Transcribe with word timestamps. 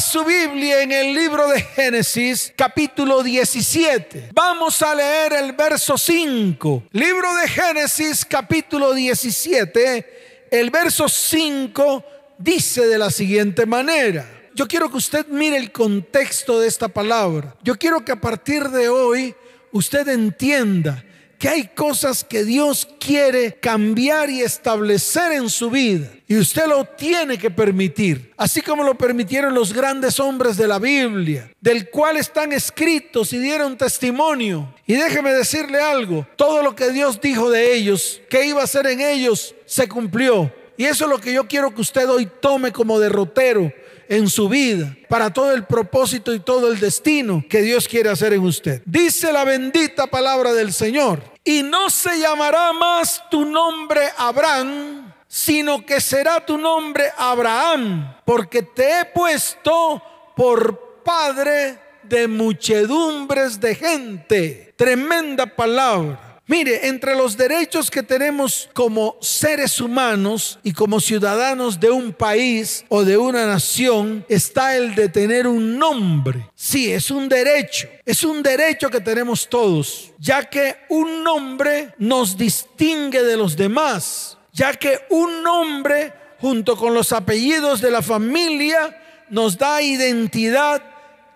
su 0.00 0.24
Biblia 0.24 0.82
en 0.82 0.92
el 0.92 1.14
libro 1.14 1.48
de 1.48 1.60
Génesis, 1.60 2.52
capítulo 2.56 3.22
17. 3.22 4.30
Vamos 4.32 4.80
a 4.80 4.94
leer 4.94 5.34
el 5.34 5.52
verso 5.52 5.98
5. 5.98 6.84
Libro 6.92 7.34
de 7.36 7.48
Génesis, 7.48 8.24
capítulo 8.24 8.94
17. 8.94 10.48
El 10.50 10.70
verso 10.70 11.08
5 11.08 12.04
dice 12.38 12.86
de 12.86 12.98
la 12.98 13.10
siguiente 13.10 13.66
manera. 13.66 14.26
Yo 14.54 14.66
quiero 14.66 14.90
que 14.90 14.96
usted 14.96 15.26
mire 15.26 15.58
el 15.58 15.70
contexto 15.70 16.60
de 16.60 16.68
esta 16.68 16.88
palabra. 16.88 17.54
Yo 17.62 17.76
quiero 17.76 18.02
que 18.04 18.12
a 18.12 18.20
partir 18.20 18.70
de 18.70 18.88
hoy 18.88 19.34
usted 19.70 20.08
entienda 20.08 21.04
que 21.40 21.48
hay 21.48 21.68
cosas 21.68 22.22
que 22.22 22.44
Dios 22.44 22.86
quiere 23.00 23.54
cambiar 23.54 24.28
y 24.28 24.42
establecer 24.42 25.32
en 25.32 25.48
su 25.48 25.70
vida. 25.70 26.06
Y 26.28 26.36
usted 26.36 26.66
lo 26.66 26.84
tiene 26.84 27.38
que 27.38 27.50
permitir, 27.50 28.30
así 28.36 28.60
como 28.60 28.84
lo 28.84 28.98
permitieron 28.98 29.54
los 29.54 29.72
grandes 29.72 30.20
hombres 30.20 30.58
de 30.58 30.68
la 30.68 30.78
Biblia, 30.78 31.50
del 31.58 31.88
cual 31.88 32.18
están 32.18 32.52
escritos 32.52 33.32
y 33.32 33.38
dieron 33.38 33.78
testimonio. 33.78 34.74
Y 34.86 34.92
déjeme 34.92 35.32
decirle 35.32 35.80
algo, 35.80 36.26
todo 36.36 36.62
lo 36.62 36.76
que 36.76 36.90
Dios 36.90 37.18
dijo 37.18 37.48
de 37.50 37.74
ellos, 37.74 38.20
que 38.28 38.46
iba 38.46 38.60
a 38.60 38.64
hacer 38.64 38.86
en 38.86 39.00
ellos, 39.00 39.54
se 39.64 39.88
cumplió. 39.88 40.52
Y 40.76 40.84
eso 40.84 41.04
es 41.04 41.10
lo 41.10 41.18
que 41.18 41.32
yo 41.32 41.48
quiero 41.48 41.74
que 41.74 41.80
usted 41.80 42.06
hoy 42.10 42.28
tome 42.42 42.70
como 42.70 43.00
derrotero 43.00 43.72
en 44.10 44.28
su 44.28 44.48
vida 44.48 44.94
para 45.08 45.32
todo 45.32 45.52
el 45.52 45.64
propósito 45.64 46.34
y 46.34 46.40
todo 46.40 46.70
el 46.70 46.80
destino 46.80 47.44
que 47.48 47.62
Dios 47.62 47.86
quiere 47.86 48.10
hacer 48.10 48.32
en 48.32 48.40
usted. 48.40 48.82
Dice 48.84 49.32
la 49.32 49.44
bendita 49.44 50.08
palabra 50.08 50.52
del 50.52 50.72
Señor, 50.72 51.22
y 51.44 51.62
no 51.62 51.90
se 51.90 52.18
llamará 52.18 52.72
más 52.72 53.22
tu 53.30 53.44
nombre 53.44 54.10
Abraham, 54.16 55.12
sino 55.26 55.84
que 55.84 56.00
será 56.00 56.44
tu 56.44 56.58
nombre 56.58 57.10
Abraham, 57.16 58.16
porque 58.24 58.62
te 58.62 59.00
he 59.00 59.04
puesto 59.06 60.02
por 60.36 61.02
padre 61.02 61.78
de 62.02 62.26
muchedumbres 62.26 63.60
de 63.60 63.74
gente. 63.74 64.74
Tremenda 64.76 65.46
palabra. 65.46 66.29
Mire, 66.50 66.88
entre 66.88 67.14
los 67.14 67.36
derechos 67.36 67.92
que 67.92 68.02
tenemos 68.02 68.68
como 68.72 69.16
seres 69.20 69.80
humanos 69.80 70.58
y 70.64 70.72
como 70.72 70.98
ciudadanos 70.98 71.78
de 71.78 71.90
un 71.90 72.12
país 72.12 72.84
o 72.88 73.04
de 73.04 73.16
una 73.16 73.46
nación 73.46 74.26
está 74.28 74.76
el 74.76 74.96
de 74.96 75.08
tener 75.08 75.46
un 75.46 75.78
nombre. 75.78 76.50
Sí, 76.56 76.90
es 76.90 77.12
un 77.12 77.28
derecho. 77.28 77.88
Es 78.04 78.24
un 78.24 78.42
derecho 78.42 78.90
que 78.90 79.00
tenemos 79.00 79.48
todos, 79.48 80.10
ya 80.18 80.42
que 80.42 80.74
un 80.88 81.22
nombre 81.22 81.94
nos 81.98 82.36
distingue 82.36 83.22
de 83.22 83.36
los 83.36 83.56
demás, 83.56 84.36
ya 84.52 84.74
que 84.74 84.98
un 85.10 85.44
nombre 85.44 86.12
junto 86.40 86.76
con 86.76 86.94
los 86.94 87.12
apellidos 87.12 87.80
de 87.80 87.92
la 87.92 88.02
familia 88.02 89.00
nos 89.28 89.56
da 89.56 89.80
identidad 89.80 90.82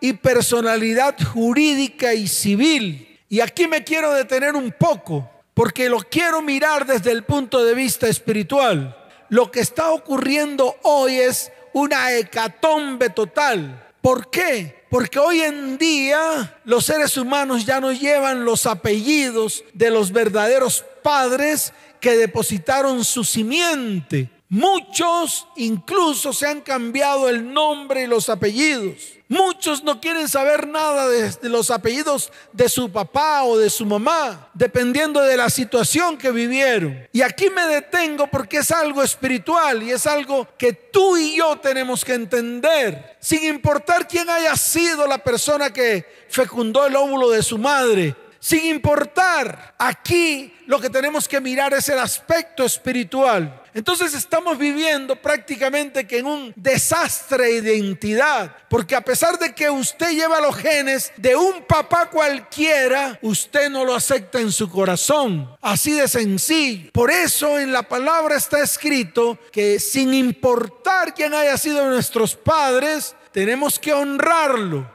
y 0.01 0.15
personalidad 0.15 1.15
jurídica 1.23 2.15
y 2.15 2.27
civil. 2.27 3.14
Y 3.29 3.41
aquí 3.41 3.67
me 3.67 3.85
quiero 3.85 4.13
detener 4.13 4.55
un 4.55 4.73
poco, 4.73 5.31
porque 5.55 5.89
lo 5.89 5.99
quiero 5.99 6.43
mirar 6.43 6.87
desde 6.87 7.11
el 7.11 7.25
punto 7.25 7.65
de 7.65 7.75
vista 7.75 8.09
espiritual. 8.09 8.97
Lo 9.29 9.51
que 9.51 9.61
está 9.61 9.91
ocurriendo 9.93 10.77
hoy 10.83 11.17
es 11.17 11.51
una 11.73 12.13
hecatombe 12.13 13.11
total. 13.11 13.81
¿Por 14.01 14.31
qué? 14.31 14.85
Porque 14.91 15.19
hoy 15.19 15.41
en 15.41 15.79
día 15.79 16.61
los 16.65 16.85
seres 16.85 17.17
humanos 17.17 17.65
ya 17.65 17.81
no 17.81 17.93
llevan 17.93 18.45
los 18.45 18.67
apellidos 18.67 19.65
de 19.73 19.91
los 19.91 20.13
verdaderos 20.13 20.85
padres 21.03 21.73
que 22.01 22.17
depositaron 22.17 23.05
su 23.05 23.25
simiente. 23.25 24.31
Muchos 24.51 25.49
incluso 25.57 26.33
se 26.33 26.47
han 26.47 26.61
cambiado 26.61 27.29
el 27.29 27.53
nombre 27.53 28.03
y 28.03 28.07
los 28.07 28.29
apellidos. 28.29 29.15
Muchos 29.35 29.83
no 29.83 30.01
quieren 30.01 30.29
saber 30.29 30.69
nada 30.69 31.09
de, 31.09 31.49
los 31.49 31.73
apellidos 31.73 32.31
de 32.53 32.69
su 32.69 32.93
papá 32.93 33.43
o 33.43 33.59
de 33.59 33.69
su 33.69 33.85
mamá, 33.85 34.49
dependiendo 34.55 35.21
de 35.21 35.37
la 35.37 35.51
situación 35.51 36.17
que 36.17 36.31
vivieron. 36.31 37.09
Y 37.11 37.21
aquí 37.21 37.51
me 37.51 37.67
detengo 37.67 38.29
porque 38.29 38.59
es 38.59 38.71
algo 38.71 39.03
espiritual 39.03 39.83
y 39.83 39.91
es 39.91 40.07
algo 40.07 40.47
que 40.57 40.73
tú 40.73 41.17
y 41.17 41.39
yo 41.39 41.57
tenemos 41.57 42.05
que 42.05 42.15
entender, 42.15 43.17
sin 43.19 43.43
importar 43.43 44.07
quién 44.07 44.31
haya 44.31 44.55
sido 44.55 45.05
la 45.09 45.19
persona 45.19 45.73
que 45.73 46.07
fecundó 46.29 46.87
el 46.87 46.95
óvulo 46.95 47.31
de 47.31 47.43
su 47.43 47.59
madre. 47.59 48.15
Sin 48.39 48.65
importar, 48.67 49.75
aquí 49.79 50.55
lo 50.67 50.79
que 50.79 50.91
tenemos 50.91 51.27
que 51.27 51.41
mirar 51.41 51.75
es 51.75 51.89
el 51.89 51.99
aspecto 51.99 52.63
espiritual. 52.63 53.64
Entonces 53.75 54.15
estamos 54.15 54.57
viviendo 54.57 55.17
prácticamente 55.17 56.07
que 56.07 56.19
en 56.19 56.27
un 56.27 56.53
desastre 56.55 57.61
de 57.61 57.75
identidad, 57.75 58.57
porque 58.71 58.95
a 58.95 59.01
pesar 59.01 59.37
de 59.37 59.53
que 59.53 59.69
usted 59.69 60.13
lleva 60.13 60.41
los 60.41 60.55
genes 60.55 61.13
de 61.17 61.35
un 61.35 61.65
papá 61.65 62.09
cualquiera, 62.09 63.19
usted 63.21 63.69
no 63.71 63.85
lo 63.85 63.97
acepta 63.97 64.39
en 64.39 64.53
su 64.53 64.71
corazón, 64.71 65.57
así 65.61 65.95
de 65.95 66.07
sencillo. 66.07 66.93
Por 66.93 67.11
eso 67.11 67.59
en 67.59 67.73
la 67.73 67.83
palabra 67.83 68.37
está 68.37 68.63
escrito 68.63 69.37
que 69.51 69.81
sin 69.81 70.15
importar 70.15 71.13
quién 71.13 71.35
haya 71.35 71.59
sido 71.59 71.85
nuestros 71.91 72.37
padres, 72.37 73.17
tenemos 73.33 73.81
que 73.81 73.93
honrarlo, 73.93 74.89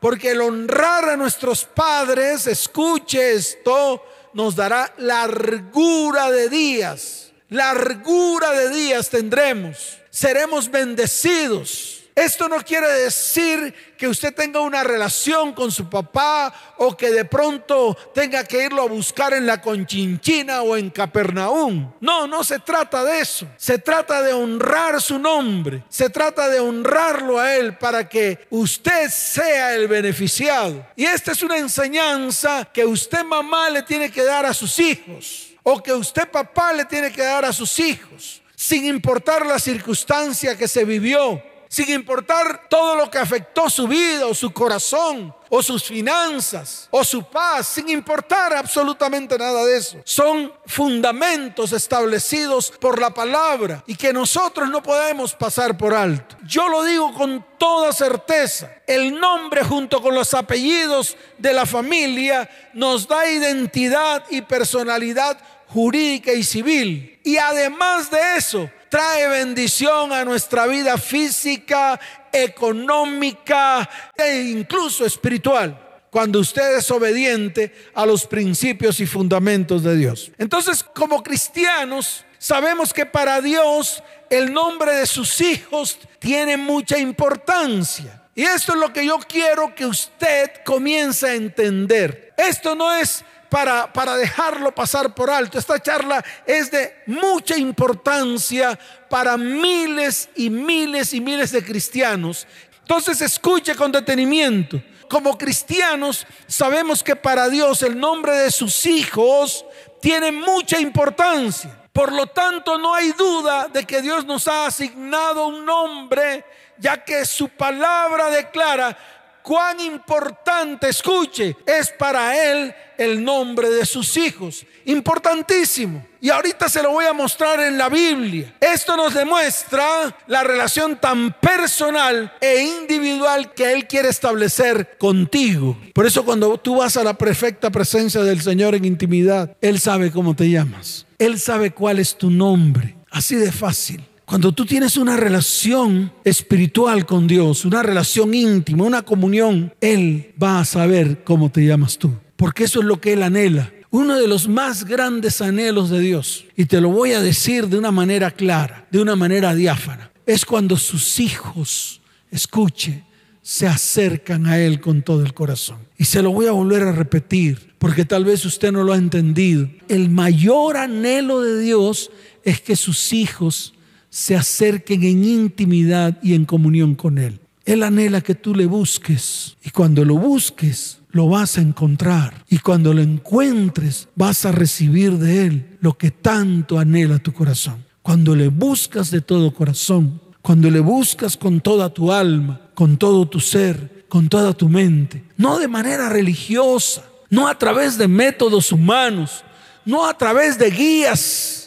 porque 0.00 0.32
el 0.32 0.40
honrar 0.40 1.08
a 1.08 1.16
nuestros 1.16 1.64
padres, 1.64 2.48
escuche 2.48 3.34
esto, 3.34 4.04
nos 4.32 4.56
dará 4.56 4.92
largura 4.98 6.32
de 6.32 6.48
días 6.48 7.24
largura 7.54 8.52
de 8.52 8.70
días 8.70 9.08
tendremos, 9.08 9.98
seremos 10.10 10.70
bendecidos. 10.70 12.00
Esto 12.16 12.48
no 12.48 12.60
quiere 12.60 12.86
decir 12.86 13.74
que 13.98 14.06
usted 14.06 14.32
tenga 14.32 14.60
una 14.60 14.84
relación 14.84 15.52
con 15.52 15.72
su 15.72 15.90
papá 15.90 16.54
o 16.76 16.96
que 16.96 17.10
de 17.10 17.24
pronto 17.24 17.96
tenga 18.14 18.44
que 18.44 18.66
irlo 18.66 18.82
a 18.82 18.88
buscar 18.88 19.34
en 19.34 19.46
la 19.46 19.60
Conchinchina 19.60 20.62
o 20.62 20.76
en 20.76 20.90
Capernaum. 20.90 21.92
No, 22.00 22.28
no 22.28 22.44
se 22.44 22.60
trata 22.60 23.04
de 23.04 23.18
eso. 23.18 23.48
Se 23.56 23.78
trata 23.78 24.22
de 24.22 24.32
honrar 24.32 25.02
su 25.02 25.18
nombre. 25.18 25.82
Se 25.88 26.08
trata 26.08 26.48
de 26.48 26.60
honrarlo 26.60 27.40
a 27.40 27.56
él 27.56 27.78
para 27.78 28.08
que 28.08 28.46
usted 28.50 29.10
sea 29.10 29.74
el 29.74 29.88
beneficiado. 29.88 30.86
Y 30.94 31.06
esta 31.06 31.32
es 31.32 31.42
una 31.42 31.58
enseñanza 31.58 32.68
que 32.72 32.84
usted 32.86 33.24
mamá 33.24 33.70
le 33.70 33.82
tiene 33.82 34.12
que 34.12 34.22
dar 34.22 34.46
a 34.46 34.54
sus 34.54 34.78
hijos 34.78 35.53
o 35.64 35.82
que 35.82 35.92
usted 35.92 36.30
papá 36.30 36.72
le 36.72 36.84
tiene 36.84 37.10
que 37.10 37.22
dar 37.22 37.44
a 37.44 37.52
sus 37.52 37.80
hijos, 37.80 38.40
sin 38.54 38.84
importar 38.84 39.44
la 39.44 39.58
circunstancia 39.58 40.56
que 40.56 40.68
se 40.68 40.84
vivió, 40.84 41.42
sin 41.74 41.90
importar 41.90 42.68
todo 42.68 42.94
lo 42.94 43.10
que 43.10 43.18
afectó 43.18 43.68
su 43.68 43.88
vida 43.88 44.26
o 44.26 44.34
su 44.34 44.52
corazón 44.52 45.34
o 45.48 45.60
sus 45.60 45.82
finanzas 45.82 46.86
o 46.90 47.02
su 47.02 47.24
paz, 47.24 47.66
sin 47.66 47.88
importar 47.88 48.54
absolutamente 48.54 49.36
nada 49.36 49.64
de 49.64 49.78
eso. 49.78 49.98
Son 50.04 50.52
fundamentos 50.66 51.72
establecidos 51.72 52.70
por 52.70 53.00
la 53.00 53.10
palabra 53.10 53.82
y 53.88 53.96
que 53.96 54.12
nosotros 54.12 54.70
no 54.70 54.84
podemos 54.84 55.34
pasar 55.34 55.76
por 55.76 55.94
alto. 55.94 56.36
Yo 56.46 56.68
lo 56.68 56.84
digo 56.84 57.12
con 57.12 57.44
toda 57.58 57.92
certeza. 57.92 58.70
El 58.86 59.18
nombre 59.18 59.64
junto 59.64 60.00
con 60.00 60.14
los 60.14 60.32
apellidos 60.32 61.16
de 61.38 61.52
la 61.52 61.66
familia 61.66 62.48
nos 62.72 63.08
da 63.08 63.28
identidad 63.28 64.22
y 64.30 64.42
personalidad 64.42 65.38
jurídica 65.68 66.32
y 66.32 66.42
civil. 66.42 67.20
Y 67.24 67.36
además 67.36 68.10
de 68.10 68.36
eso, 68.36 68.70
trae 68.88 69.28
bendición 69.28 70.12
a 70.12 70.24
nuestra 70.24 70.66
vida 70.66 70.98
física, 70.98 71.98
económica 72.32 73.88
e 74.16 74.42
incluso 74.42 75.04
espiritual 75.04 75.80
cuando 76.14 76.38
usted 76.38 76.76
es 76.76 76.88
obediente 76.92 77.74
a 77.92 78.06
los 78.06 78.24
principios 78.24 79.00
y 79.00 79.06
fundamentos 79.06 79.82
de 79.82 79.96
Dios. 79.96 80.30
Entonces, 80.38 80.84
como 80.84 81.24
cristianos, 81.24 82.24
sabemos 82.38 82.92
que 82.92 83.04
para 83.04 83.40
Dios 83.40 84.00
el 84.30 84.52
nombre 84.52 84.94
de 84.94 85.06
sus 85.06 85.40
hijos 85.40 85.98
tiene 86.20 86.56
mucha 86.56 86.98
importancia. 86.98 88.22
Y 88.32 88.44
esto 88.44 88.74
es 88.74 88.78
lo 88.78 88.92
que 88.92 89.04
yo 89.04 89.18
quiero 89.18 89.74
que 89.74 89.86
usted 89.86 90.52
comience 90.64 91.26
a 91.26 91.34
entender. 91.34 92.32
Esto 92.36 92.76
no 92.76 92.94
es 92.94 93.24
para, 93.54 94.16
dejarlo 94.16 94.74
pasar 94.74 95.14
por 95.14 95.30
alto. 95.30 95.60
Esta 95.60 95.80
charla 95.80 96.24
es 96.44 96.72
de 96.72 97.04
mucha 97.06 97.56
importancia 97.56 98.76
para 99.08 99.36
miles 99.36 100.28
y 100.34 100.50
miles 100.50 101.14
y 101.14 101.20
miles 101.20 101.52
de 101.52 101.64
cristianos. 101.64 102.48
Entonces 102.80 103.20
escuche 103.20 103.76
con 103.76 103.92
detenimiento. 103.92 104.82
Como 105.08 105.38
cristianos 105.38 106.26
sabemos 106.48 107.04
que 107.04 107.14
para 107.14 107.48
Dios 107.48 107.82
el 107.82 107.96
nombre 107.96 108.32
de 108.32 108.50
sus 108.50 108.86
hijos 108.86 109.64
tiene 110.02 110.32
mucha 110.32 110.80
importancia. 110.80 111.70
Por 111.92 112.12
lo 112.12 112.26
tanto, 112.26 112.76
no 112.76 112.92
hay 112.92 113.12
duda 113.12 113.68
de 113.68 113.84
que 113.84 114.02
Dios 114.02 114.26
nos 114.26 114.48
ha 114.48 114.66
asignado 114.66 115.46
un 115.46 115.64
nombre, 115.64 116.44
ya 116.76 117.04
que 117.04 117.24
su 117.24 117.48
palabra 117.50 118.30
declara 118.30 118.98
cuán 119.44 119.78
importante, 119.78 120.88
escuche, 120.88 121.54
es 121.66 121.90
para 121.98 122.50
Él 122.50 122.74
el 122.96 123.22
nombre 123.22 123.68
de 123.68 123.84
sus 123.84 124.16
hijos. 124.16 124.64
Importantísimo. 124.86 126.04
Y 126.18 126.30
ahorita 126.30 126.66
se 126.70 126.82
lo 126.82 126.92
voy 126.92 127.04
a 127.04 127.12
mostrar 127.12 127.60
en 127.60 127.76
la 127.76 127.90
Biblia. 127.90 128.54
Esto 128.58 128.96
nos 128.96 129.12
demuestra 129.12 130.16
la 130.28 130.42
relación 130.42 130.98
tan 130.98 131.38
personal 131.40 132.32
e 132.40 132.62
individual 132.62 133.52
que 133.52 133.70
Él 133.74 133.86
quiere 133.86 134.08
establecer 134.08 134.96
contigo. 134.96 135.76
Por 135.92 136.06
eso 136.06 136.24
cuando 136.24 136.56
tú 136.56 136.76
vas 136.76 136.96
a 136.96 137.04
la 137.04 137.12
perfecta 137.12 137.68
presencia 137.70 138.22
del 138.22 138.40
Señor 138.40 138.74
en 138.74 138.86
intimidad, 138.86 139.54
Él 139.60 139.78
sabe 139.78 140.10
cómo 140.10 140.34
te 140.34 140.48
llamas. 140.48 141.04
Él 141.18 141.38
sabe 141.38 141.70
cuál 141.72 141.98
es 141.98 142.16
tu 142.16 142.30
nombre. 142.30 142.96
Así 143.10 143.36
de 143.36 143.52
fácil. 143.52 144.02
Cuando 144.24 144.52
tú 144.52 144.64
tienes 144.64 144.96
una 144.96 145.16
relación 145.16 146.12
espiritual 146.24 147.04
con 147.06 147.26
Dios, 147.26 147.64
una 147.64 147.82
relación 147.82 148.34
íntima, 148.34 148.84
una 148.84 149.02
comunión, 149.02 149.72
Él 149.80 150.32
va 150.42 150.60
a 150.60 150.64
saber 150.64 151.24
cómo 151.24 151.50
te 151.50 151.66
llamas 151.66 151.98
tú. 151.98 152.10
Porque 152.36 152.64
eso 152.64 152.80
es 152.80 152.86
lo 152.86 153.00
que 153.00 153.12
Él 153.12 153.22
anhela 153.22 153.70
uno 153.94 154.18
de 154.18 154.26
los 154.26 154.48
más 154.48 154.86
grandes 154.86 155.40
anhelos 155.40 155.88
de 155.88 156.00
Dios, 156.00 156.46
y 156.56 156.64
te 156.64 156.80
lo 156.80 156.88
voy 156.88 157.12
a 157.12 157.20
decir 157.20 157.68
de 157.68 157.78
una 157.78 157.92
manera 157.92 158.32
clara, 158.32 158.88
de 158.90 159.00
una 159.00 159.14
manera 159.14 159.54
diáfana, 159.54 160.10
es 160.26 160.44
cuando 160.44 160.76
sus 160.76 161.20
hijos, 161.20 162.00
escuche, 162.32 163.04
se 163.40 163.68
acercan 163.68 164.46
a 164.46 164.58
Él 164.58 164.80
con 164.80 165.02
todo 165.02 165.22
el 165.22 165.32
corazón. 165.32 165.78
Y 165.96 166.06
se 166.06 166.22
lo 166.22 166.32
voy 166.32 166.48
a 166.48 166.50
volver 166.50 166.82
a 166.82 166.90
repetir, 166.90 167.74
porque 167.78 168.04
tal 168.04 168.24
vez 168.24 168.44
usted 168.44 168.72
no 168.72 168.82
lo 168.82 168.94
ha 168.94 168.96
entendido. 168.96 169.70
El 169.86 170.08
mayor 170.08 170.76
anhelo 170.76 171.40
de 171.40 171.60
Dios 171.60 172.10
es 172.42 172.60
que 172.60 172.74
sus 172.74 173.12
hijos 173.12 173.74
se 174.14 174.36
acerquen 174.36 175.02
en 175.02 175.24
intimidad 175.24 176.16
y 176.22 176.34
en 176.34 176.44
comunión 176.44 176.94
con 176.94 177.18
Él. 177.18 177.40
Él 177.64 177.82
anhela 177.82 178.20
que 178.20 178.36
tú 178.36 178.54
le 178.54 178.66
busques 178.66 179.56
y 179.64 179.70
cuando 179.70 180.04
lo 180.04 180.14
busques, 180.14 180.98
lo 181.10 181.28
vas 181.28 181.58
a 181.58 181.62
encontrar. 181.62 182.44
Y 182.48 182.58
cuando 182.58 182.94
lo 182.94 183.02
encuentres, 183.02 184.06
vas 184.14 184.44
a 184.44 184.52
recibir 184.52 185.18
de 185.18 185.46
Él 185.46 185.78
lo 185.80 185.98
que 185.98 186.12
tanto 186.12 186.78
anhela 186.78 187.18
tu 187.18 187.32
corazón. 187.32 187.84
Cuando 188.02 188.36
le 188.36 188.46
buscas 188.46 189.10
de 189.10 189.20
todo 189.20 189.52
corazón, 189.52 190.20
cuando 190.42 190.70
le 190.70 190.78
buscas 190.78 191.36
con 191.36 191.60
toda 191.60 191.92
tu 191.92 192.12
alma, 192.12 192.60
con 192.74 192.96
todo 192.98 193.26
tu 193.26 193.40
ser, 193.40 194.04
con 194.08 194.28
toda 194.28 194.52
tu 194.52 194.68
mente, 194.68 195.24
no 195.36 195.58
de 195.58 195.66
manera 195.66 196.08
religiosa, 196.08 197.02
no 197.30 197.48
a 197.48 197.58
través 197.58 197.98
de 197.98 198.06
métodos 198.06 198.70
humanos, 198.70 199.42
no 199.84 200.06
a 200.06 200.16
través 200.16 200.56
de 200.56 200.70
guías, 200.70 201.64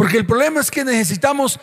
porque 0.00 0.16
el 0.16 0.24
problema 0.24 0.60
es 0.60 0.70
que 0.70 0.82
necesitamos 0.82 1.60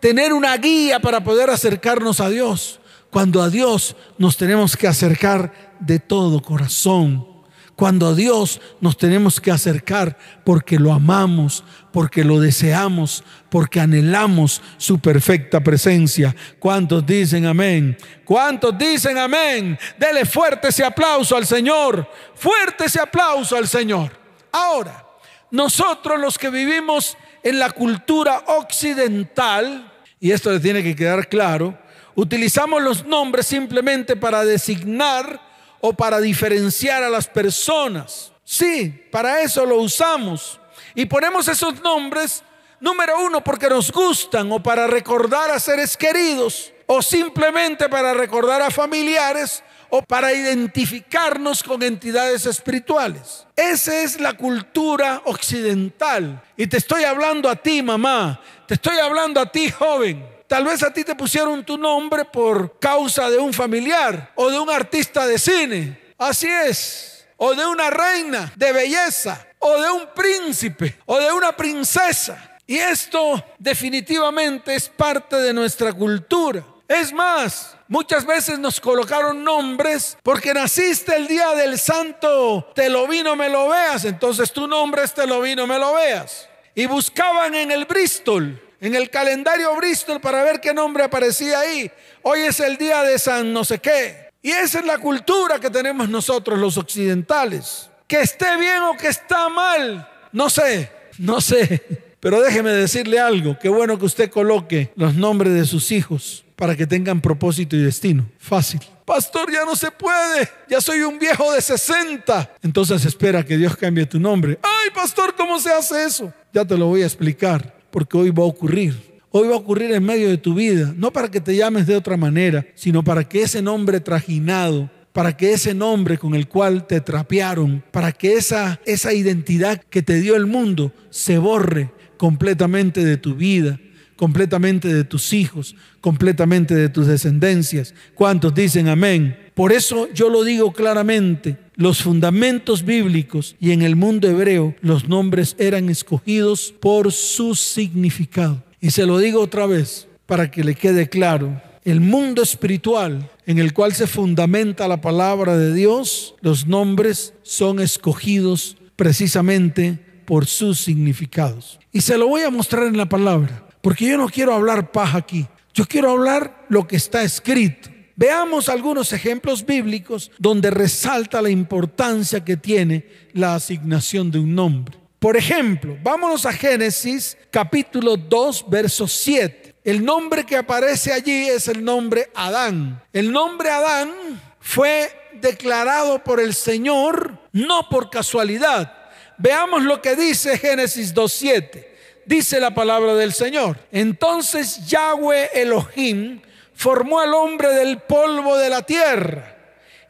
tener 0.00 0.32
una 0.32 0.56
guía 0.56 1.00
para 1.00 1.22
poder 1.22 1.50
acercarnos 1.50 2.20
a 2.20 2.28
Dios, 2.28 2.80
cuando 3.10 3.42
a 3.42 3.50
Dios 3.50 3.96
nos 4.18 4.36
tenemos 4.36 4.76
que 4.76 4.88
acercar 4.88 5.52
de 5.80 5.98
todo 5.98 6.42
corazón. 6.42 7.38
Cuando 7.78 8.08
a 8.08 8.14
Dios 8.16 8.60
nos 8.80 8.96
tenemos 8.96 9.40
que 9.40 9.52
acercar 9.52 10.18
porque 10.44 10.80
lo 10.80 10.92
amamos, 10.92 11.62
porque 11.92 12.24
lo 12.24 12.40
deseamos, 12.40 13.22
porque 13.50 13.78
anhelamos 13.78 14.60
su 14.78 14.98
perfecta 14.98 15.60
presencia. 15.60 16.34
¿Cuántos 16.58 17.06
dicen 17.06 17.46
amén? 17.46 17.96
¿Cuántos 18.24 18.76
dicen 18.76 19.16
amén? 19.16 19.78
Dele 19.96 20.26
fuerte 20.26 20.70
ese 20.70 20.84
aplauso 20.84 21.36
al 21.36 21.46
Señor. 21.46 22.10
Fuerte 22.34 22.86
ese 22.86 22.98
aplauso 22.98 23.56
al 23.56 23.68
Señor. 23.68 24.10
Ahora, 24.50 25.06
nosotros 25.52 26.18
los 26.18 26.36
que 26.36 26.50
vivimos 26.50 27.16
en 27.44 27.60
la 27.60 27.70
cultura 27.70 28.42
occidental, 28.48 29.87
y 30.20 30.32
esto 30.32 30.50
le 30.50 30.60
tiene 30.60 30.82
que 30.82 30.96
quedar 30.96 31.28
claro, 31.28 31.78
utilizamos 32.14 32.82
los 32.82 33.04
nombres 33.04 33.46
simplemente 33.46 34.16
para 34.16 34.44
designar 34.44 35.40
o 35.80 35.92
para 35.92 36.20
diferenciar 36.20 37.02
a 37.02 37.10
las 37.10 37.26
personas. 37.26 38.32
Sí, 38.44 39.06
para 39.10 39.42
eso 39.42 39.64
lo 39.64 39.76
usamos. 39.76 40.60
Y 40.94 41.06
ponemos 41.06 41.46
esos 41.48 41.80
nombres, 41.82 42.42
número 42.80 43.20
uno, 43.20 43.44
porque 43.44 43.68
nos 43.68 43.92
gustan 43.92 44.50
o 44.50 44.62
para 44.62 44.86
recordar 44.86 45.50
a 45.50 45.60
seres 45.60 45.96
queridos 45.96 46.72
o 46.86 47.02
simplemente 47.02 47.88
para 47.88 48.14
recordar 48.14 48.62
a 48.62 48.70
familiares 48.70 49.62
o 49.90 50.02
para 50.02 50.32
identificarnos 50.32 51.62
con 51.62 51.82
entidades 51.82 52.46
espirituales. 52.46 53.46
Esa 53.56 54.00
es 54.00 54.20
la 54.20 54.34
cultura 54.34 55.22
occidental. 55.24 56.42
Y 56.56 56.66
te 56.66 56.78
estoy 56.78 57.04
hablando 57.04 57.48
a 57.48 57.56
ti, 57.56 57.82
mamá. 57.82 58.40
Te 58.68 58.74
estoy 58.74 58.98
hablando 58.98 59.40
a 59.40 59.50
ti, 59.50 59.70
joven. 59.70 60.28
Tal 60.46 60.62
vez 60.66 60.82
a 60.82 60.92
ti 60.92 61.02
te 61.02 61.14
pusieron 61.14 61.64
tu 61.64 61.78
nombre 61.78 62.26
por 62.26 62.78
causa 62.78 63.30
de 63.30 63.38
un 63.38 63.54
familiar 63.54 64.30
o 64.34 64.50
de 64.50 64.58
un 64.58 64.68
artista 64.68 65.26
de 65.26 65.38
cine. 65.38 65.98
Así 66.18 66.46
es. 66.46 67.26
O 67.38 67.54
de 67.54 67.64
una 67.64 67.88
reina 67.88 68.52
de 68.56 68.70
belleza. 68.74 69.42
O 69.58 69.80
de 69.80 69.90
un 69.90 70.08
príncipe. 70.14 70.98
O 71.06 71.18
de 71.18 71.32
una 71.32 71.56
princesa. 71.56 72.58
Y 72.66 72.76
esto 72.76 73.42
definitivamente 73.58 74.74
es 74.74 74.90
parte 74.90 75.36
de 75.36 75.54
nuestra 75.54 75.94
cultura. 75.94 76.62
Es 76.86 77.10
más, 77.10 77.74
muchas 77.88 78.26
veces 78.26 78.58
nos 78.58 78.80
colocaron 78.80 79.42
nombres 79.42 80.18
porque 80.22 80.52
naciste 80.52 81.16
el 81.16 81.26
día 81.26 81.54
del 81.54 81.78
santo, 81.78 82.70
te 82.74 82.90
lo 82.90 83.06
vino, 83.06 83.34
me 83.34 83.48
lo 83.48 83.70
veas. 83.70 84.04
Entonces 84.04 84.52
tu 84.52 84.68
nombre 84.68 85.04
es 85.04 85.14
te 85.14 85.26
lo 85.26 85.40
vino, 85.40 85.66
me 85.66 85.78
lo 85.78 85.94
veas. 85.94 86.47
Y 86.78 86.86
buscaban 86.86 87.56
en 87.56 87.72
el 87.72 87.86
Bristol 87.86 88.62
en 88.80 88.94
el 88.94 89.10
calendario 89.10 89.74
Bristol 89.74 90.20
para 90.20 90.44
ver 90.44 90.60
qué 90.60 90.72
nombre 90.72 91.02
aparecía 91.02 91.58
ahí. 91.58 91.90
Hoy 92.22 92.42
es 92.42 92.60
el 92.60 92.76
día 92.76 93.02
de 93.02 93.18
San 93.18 93.52
no 93.52 93.64
sé 93.64 93.80
qué. 93.80 94.28
Y 94.42 94.52
esa 94.52 94.78
es 94.78 94.86
la 94.86 94.98
cultura 94.98 95.58
que 95.58 95.70
tenemos 95.70 96.08
nosotros 96.08 96.56
los 96.56 96.78
occidentales. 96.78 97.90
Que 98.06 98.20
esté 98.20 98.56
bien 98.58 98.80
o 98.84 98.96
que 98.96 99.08
está 99.08 99.48
mal, 99.48 100.08
no 100.30 100.48
sé, 100.48 100.88
no 101.18 101.40
sé. 101.40 101.82
Pero 102.20 102.40
déjeme 102.40 102.70
decirle 102.70 103.18
algo, 103.18 103.58
qué 103.58 103.68
bueno 103.68 103.98
que 103.98 104.04
usted 104.04 104.30
coloque 104.30 104.92
los 104.94 105.16
nombres 105.16 105.54
de 105.54 105.66
sus 105.66 105.90
hijos 105.90 106.44
para 106.54 106.76
que 106.76 106.86
tengan 106.86 107.20
propósito 107.20 107.74
y 107.74 107.82
destino. 107.82 108.24
Fácil. 108.38 108.82
Pastor, 109.08 109.50
ya 109.50 109.64
no 109.64 109.74
se 109.74 109.90
puede. 109.90 110.50
Ya 110.68 110.82
soy 110.82 111.00
un 111.00 111.18
viejo 111.18 111.50
de 111.54 111.62
60. 111.62 112.56
Entonces 112.62 113.06
espera 113.06 113.42
que 113.42 113.56
Dios 113.56 113.74
cambie 113.74 114.04
tu 114.04 114.20
nombre. 114.20 114.58
Ay, 114.62 114.90
pastor, 114.94 115.34
¿cómo 115.34 115.58
se 115.58 115.72
hace 115.72 116.04
eso? 116.04 116.30
Ya 116.52 116.62
te 116.62 116.76
lo 116.76 116.88
voy 116.88 117.00
a 117.00 117.06
explicar 117.06 117.74
porque 117.90 118.18
hoy 118.18 118.28
va 118.28 118.42
a 118.42 118.46
ocurrir. 118.46 119.00
Hoy 119.30 119.48
va 119.48 119.54
a 119.54 119.58
ocurrir 119.58 119.92
en 119.92 120.04
medio 120.04 120.28
de 120.28 120.36
tu 120.36 120.54
vida, 120.54 120.92
no 120.94 121.10
para 121.10 121.30
que 121.30 121.40
te 121.40 121.56
llames 121.56 121.86
de 121.86 121.96
otra 121.96 122.18
manera, 122.18 122.66
sino 122.74 123.02
para 123.02 123.26
que 123.26 123.40
ese 123.40 123.62
nombre 123.62 124.00
trajinado, 124.00 124.90
para 125.14 125.34
que 125.34 125.54
ese 125.54 125.72
nombre 125.72 126.18
con 126.18 126.34
el 126.34 126.46
cual 126.46 126.86
te 126.86 127.00
trapearon, 127.00 127.82
para 127.90 128.12
que 128.12 128.34
esa, 128.34 128.78
esa 128.84 129.14
identidad 129.14 129.82
que 129.88 130.02
te 130.02 130.20
dio 130.20 130.36
el 130.36 130.44
mundo 130.44 130.92
se 131.08 131.38
borre 131.38 131.90
completamente 132.18 133.02
de 133.02 133.16
tu 133.16 133.34
vida, 133.34 133.80
completamente 134.18 134.92
de 134.92 135.04
tus 135.04 135.32
hijos, 135.32 135.76
completamente 136.00 136.74
de 136.74 136.88
tus 136.88 137.06
descendencias. 137.06 137.94
¿Cuántos 138.14 138.52
dicen 138.52 138.88
amén? 138.88 139.38
Por 139.54 139.72
eso 139.72 140.08
yo 140.12 140.28
lo 140.28 140.42
digo 140.42 140.72
claramente, 140.72 141.56
los 141.76 142.02
fundamentos 142.02 142.84
bíblicos 142.84 143.54
y 143.60 143.70
en 143.70 143.82
el 143.82 143.94
mundo 143.94 144.28
hebreo 144.28 144.74
los 144.80 145.08
nombres 145.08 145.54
eran 145.58 145.88
escogidos 145.88 146.74
por 146.80 147.12
su 147.12 147.54
significado. 147.54 148.64
Y 148.80 148.90
se 148.90 149.06
lo 149.06 149.18
digo 149.18 149.40
otra 149.40 149.66
vez 149.66 150.08
para 150.26 150.50
que 150.50 150.64
le 150.64 150.74
quede 150.74 151.08
claro. 151.08 151.62
El 151.84 152.00
mundo 152.00 152.42
espiritual 152.42 153.30
en 153.46 153.58
el 153.58 153.72
cual 153.72 153.94
se 153.94 154.08
fundamenta 154.08 154.88
la 154.88 155.00
palabra 155.00 155.56
de 155.56 155.72
Dios, 155.72 156.34
los 156.40 156.66
nombres 156.66 157.34
son 157.42 157.78
escogidos 157.78 158.76
precisamente 158.96 160.00
por 160.26 160.46
sus 160.46 160.80
significados. 160.80 161.78
Y 161.92 162.00
se 162.00 162.18
lo 162.18 162.26
voy 162.26 162.42
a 162.42 162.50
mostrar 162.50 162.88
en 162.88 162.96
la 162.96 163.08
palabra, 163.08 163.67
porque 163.80 164.06
yo 164.06 164.16
no 164.16 164.28
quiero 164.28 164.54
hablar 164.54 164.90
paja 164.92 165.18
aquí, 165.18 165.46
yo 165.74 165.86
quiero 165.86 166.10
hablar 166.10 166.66
lo 166.68 166.86
que 166.86 166.96
está 166.96 167.22
escrito. 167.22 167.90
Veamos 168.16 168.68
algunos 168.68 169.12
ejemplos 169.12 169.64
bíblicos 169.64 170.32
donde 170.38 170.70
resalta 170.72 171.40
la 171.40 171.50
importancia 171.50 172.44
que 172.44 172.56
tiene 172.56 173.06
la 173.32 173.54
asignación 173.54 174.30
de 174.30 174.40
un 174.40 174.56
nombre. 174.56 174.98
Por 175.20 175.36
ejemplo, 175.36 175.96
vámonos 176.02 176.44
a 176.44 176.52
Génesis 176.52 177.36
capítulo 177.50 178.16
2, 178.16 178.66
verso 178.68 179.06
7. 179.06 179.76
El 179.84 180.04
nombre 180.04 180.44
que 180.44 180.56
aparece 180.56 181.12
allí 181.12 181.48
es 181.48 181.68
el 181.68 181.84
nombre 181.84 182.30
Adán. 182.34 183.02
El 183.12 183.30
nombre 183.30 183.70
Adán 183.70 184.12
fue 184.60 185.10
declarado 185.40 186.22
por 186.22 186.40
el 186.40 186.54
Señor 186.54 187.38
no 187.52 187.88
por 187.88 188.10
casualidad. 188.10 188.92
Veamos 189.38 189.84
lo 189.84 190.02
que 190.02 190.16
dice 190.16 190.58
Génesis 190.58 191.14
2.7. 191.14 191.86
Dice 192.28 192.60
la 192.60 192.74
palabra 192.74 193.14
del 193.14 193.32
Señor. 193.32 193.78
Entonces 193.90 194.86
Yahweh 194.86 195.48
Elohim 195.54 196.42
formó 196.74 197.20
al 197.20 197.32
hombre 197.32 197.70
del 197.70 198.00
polvo 198.00 198.58
de 198.58 198.68
la 198.68 198.82
tierra 198.82 199.56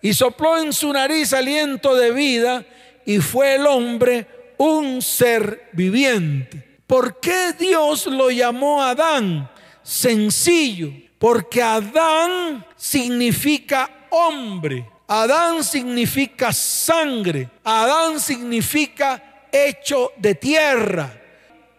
y 0.02 0.12
sopló 0.12 0.60
en 0.60 0.72
su 0.72 0.92
nariz 0.92 1.32
aliento 1.32 1.94
de 1.94 2.10
vida 2.10 2.64
y 3.06 3.18
fue 3.18 3.54
el 3.54 3.68
hombre 3.68 4.26
un 4.56 5.00
ser 5.00 5.68
viviente. 5.74 6.80
¿Por 6.88 7.20
qué 7.20 7.52
Dios 7.56 8.06
lo 8.06 8.32
llamó 8.32 8.82
Adán? 8.82 9.48
Sencillo, 9.84 10.90
porque 11.20 11.62
Adán 11.62 12.66
significa 12.74 14.08
hombre, 14.10 14.84
Adán 15.06 15.62
significa 15.62 16.52
sangre, 16.52 17.48
Adán 17.62 18.18
significa 18.18 19.46
hecho 19.52 20.10
de 20.16 20.34
tierra. 20.34 21.14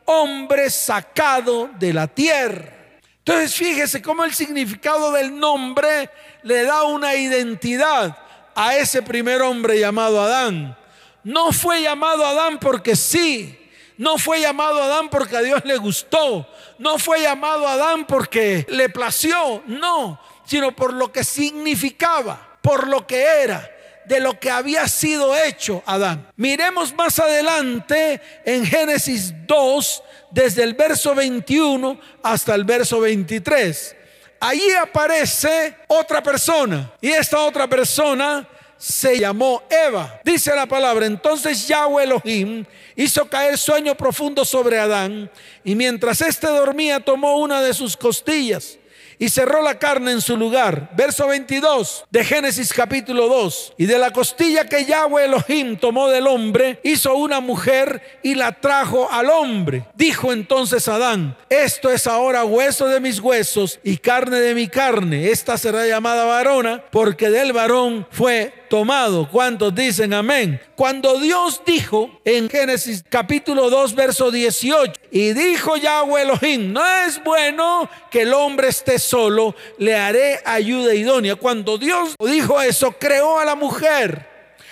Hombre 0.09 0.71
sacado 0.71 1.69
de 1.77 1.93
la 1.93 2.07
tierra. 2.07 2.73
Entonces 3.19 3.53
fíjese 3.53 4.01
cómo 4.01 4.23
el 4.23 4.33
significado 4.33 5.11
del 5.11 5.37
nombre 5.37 6.09
le 6.41 6.63
da 6.63 6.83
una 6.83 7.13
identidad 7.13 8.17
a 8.55 8.75
ese 8.75 9.03
primer 9.03 9.43
hombre 9.43 9.79
llamado 9.79 10.19
Adán. 10.19 10.75
No 11.23 11.51
fue 11.51 11.83
llamado 11.83 12.25
Adán 12.25 12.57
porque 12.59 12.95
sí, 12.95 13.55
no 13.97 14.17
fue 14.17 14.41
llamado 14.41 14.81
Adán 14.81 15.09
porque 15.09 15.37
a 15.37 15.41
Dios 15.41 15.63
le 15.63 15.77
gustó, 15.77 16.49
no 16.79 16.97
fue 16.97 17.21
llamado 17.21 17.67
Adán 17.67 18.07
porque 18.07 18.65
le 18.69 18.89
plació, 18.89 19.61
no, 19.67 20.19
sino 20.43 20.75
por 20.75 20.91
lo 20.91 21.11
que 21.11 21.23
significaba, 21.23 22.57
por 22.63 22.87
lo 22.87 23.05
que 23.05 23.21
era 23.43 23.69
de 24.09 24.19
lo 24.19 24.39
que 24.39 24.49
había 24.49 24.87
sido 24.87 25.37
hecho 25.37 25.83
Adán. 25.85 26.27
Miremos 26.35 26.91
más 26.95 27.19
adelante 27.19 28.19
en 28.43 28.65
Génesis 28.65 29.31
2, 29.45 30.03
desde 30.31 30.63
el 30.63 30.73
verso 30.73 31.13
21 31.13 31.99
hasta 32.23 32.55
el 32.55 32.63
verso 32.63 32.99
23. 33.01 33.95
Allí 34.39 34.71
aparece 34.71 35.75
otra 35.87 36.23
persona 36.23 36.91
y 36.99 37.09
esta 37.09 37.39
otra 37.41 37.67
persona 37.67 38.47
se 38.79 39.19
llamó 39.19 39.61
Eva. 39.69 40.19
Dice 40.23 40.55
la 40.55 40.65
palabra, 40.65 41.05
entonces 41.05 41.67
Yahweh 41.67 42.05
Elohim 42.05 42.65
hizo 42.95 43.29
caer 43.29 43.59
sueño 43.59 43.93
profundo 43.93 44.43
sobre 44.43 44.79
Adán 44.79 45.29
y 45.63 45.75
mientras 45.75 46.19
éste 46.21 46.47
dormía 46.47 46.99
tomó 46.99 47.37
una 47.37 47.61
de 47.61 47.75
sus 47.75 47.95
costillas 47.95 48.78
y 49.19 49.29
cerró 49.29 49.61
la 49.61 49.77
carne 49.77 50.13
en 50.13 50.21
su 50.21 50.37
lugar. 50.37 50.89
Verso 50.95 51.27
22 51.27 52.05
de 52.09 52.23
Génesis 52.23 52.73
capítulo 52.73 53.27
2. 53.27 53.73
Y 53.77 53.85
de 53.85 53.99
la 53.99 54.11
costilla 54.11 54.65
que 54.65 54.85
Yahweh 54.85 55.25
Elohim 55.25 55.77
tomó 55.77 56.07
del 56.09 56.25
hombre, 56.25 56.79
hizo 56.83 57.13
una 57.15 57.41
mujer 57.41 58.19
y 58.23 58.35
la 58.35 58.53
trajo 58.53 59.11
al 59.11 59.29
hombre. 59.29 59.85
Dijo 59.95 60.31
entonces 60.31 60.87
Adán, 60.87 61.35
esto 61.49 61.91
es 61.91 62.07
ahora 62.07 62.45
hueso 62.45 62.87
de 62.87 63.01
mis 63.01 63.19
huesos 63.19 63.79
y 63.83 63.97
carne 63.97 64.39
de 64.39 64.55
mi 64.55 64.67
carne. 64.67 65.29
Esta 65.29 65.57
será 65.57 65.85
llamada 65.85 66.23
varona 66.23 66.83
porque 66.89 67.29
del 67.29 67.51
varón 67.51 68.07
fue 68.11 68.53
tomado. 68.69 69.27
¿Cuántos 69.29 69.73
dicen 69.73 70.13
amén? 70.13 70.61
Cuando 70.75 71.19
Dios 71.19 71.61
dijo 71.65 72.09
en 72.23 72.49
Génesis 72.49 73.03
capítulo 73.09 73.69
2, 73.69 73.95
verso 73.95 74.31
18, 74.31 74.93
y 75.11 75.33
dijo 75.33 75.75
Yahweh 75.75 76.21
Elohim, 76.21 76.71
no 76.71 76.85
es 77.05 77.21
bueno 77.23 77.89
que 78.09 78.21
el 78.21 78.33
hombre 78.33 78.69
esté 78.69 78.99
solo, 78.99 79.55
le 79.77 79.95
haré 79.95 80.39
ayuda 80.45 80.93
idónea. 80.93 81.35
Cuando 81.35 81.77
Dios 81.77 82.15
dijo 82.19 82.61
eso, 82.61 82.91
creó 82.91 83.39
a 83.39 83.45
la 83.45 83.55
mujer. 83.55 84.29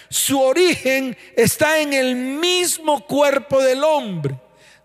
Su 0.09 0.39
origen 0.39 1.17
está 1.35 1.79
en 1.81 1.91
el 1.91 2.15
mismo 2.15 3.05
cuerpo 3.05 3.61
del 3.61 3.83
hombre 3.83 4.35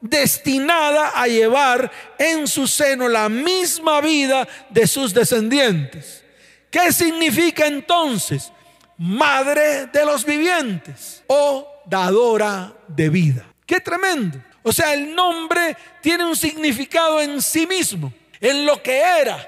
destinada 0.02 1.12
a 1.14 1.28
llevar 1.28 1.90
en 2.18 2.46
su 2.48 2.66
seno 2.66 3.08
la 3.08 3.28
misma 3.28 4.00
vida 4.00 4.46
de 4.68 4.86
sus 4.86 5.14
descendientes. 5.14 6.22
¿Qué 6.70 6.92
significa 6.92 7.66
entonces? 7.66 8.52
Madre 9.02 9.86
de 9.86 10.04
los 10.04 10.24
vivientes 10.24 11.24
o 11.26 11.66
dadora 11.86 12.72
de 12.86 13.08
vida. 13.08 13.44
Qué 13.66 13.80
tremendo. 13.80 14.38
O 14.62 14.72
sea, 14.72 14.94
el 14.94 15.12
nombre 15.12 15.76
tiene 16.00 16.24
un 16.24 16.36
significado 16.36 17.20
en 17.20 17.42
sí 17.42 17.66
mismo, 17.66 18.12
en 18.40 18.64
lo 18.64 18.80
que 18.80 18.96
era, 18.96 19.44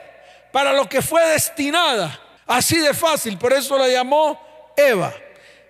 para 0.52 0.72
lo 0.72 0.88
que 0.88 1.00
fue 1.00 1.24
destinada. 1.28 2.20
Así 2.46 2.78
de 2.78 2.92
fácil, 2.92 3.38
por 3.38 3.52
eso 3.52 3.78
la 3.78 3.86
llamó 3.86 4.40
Eva. 4.76 5.14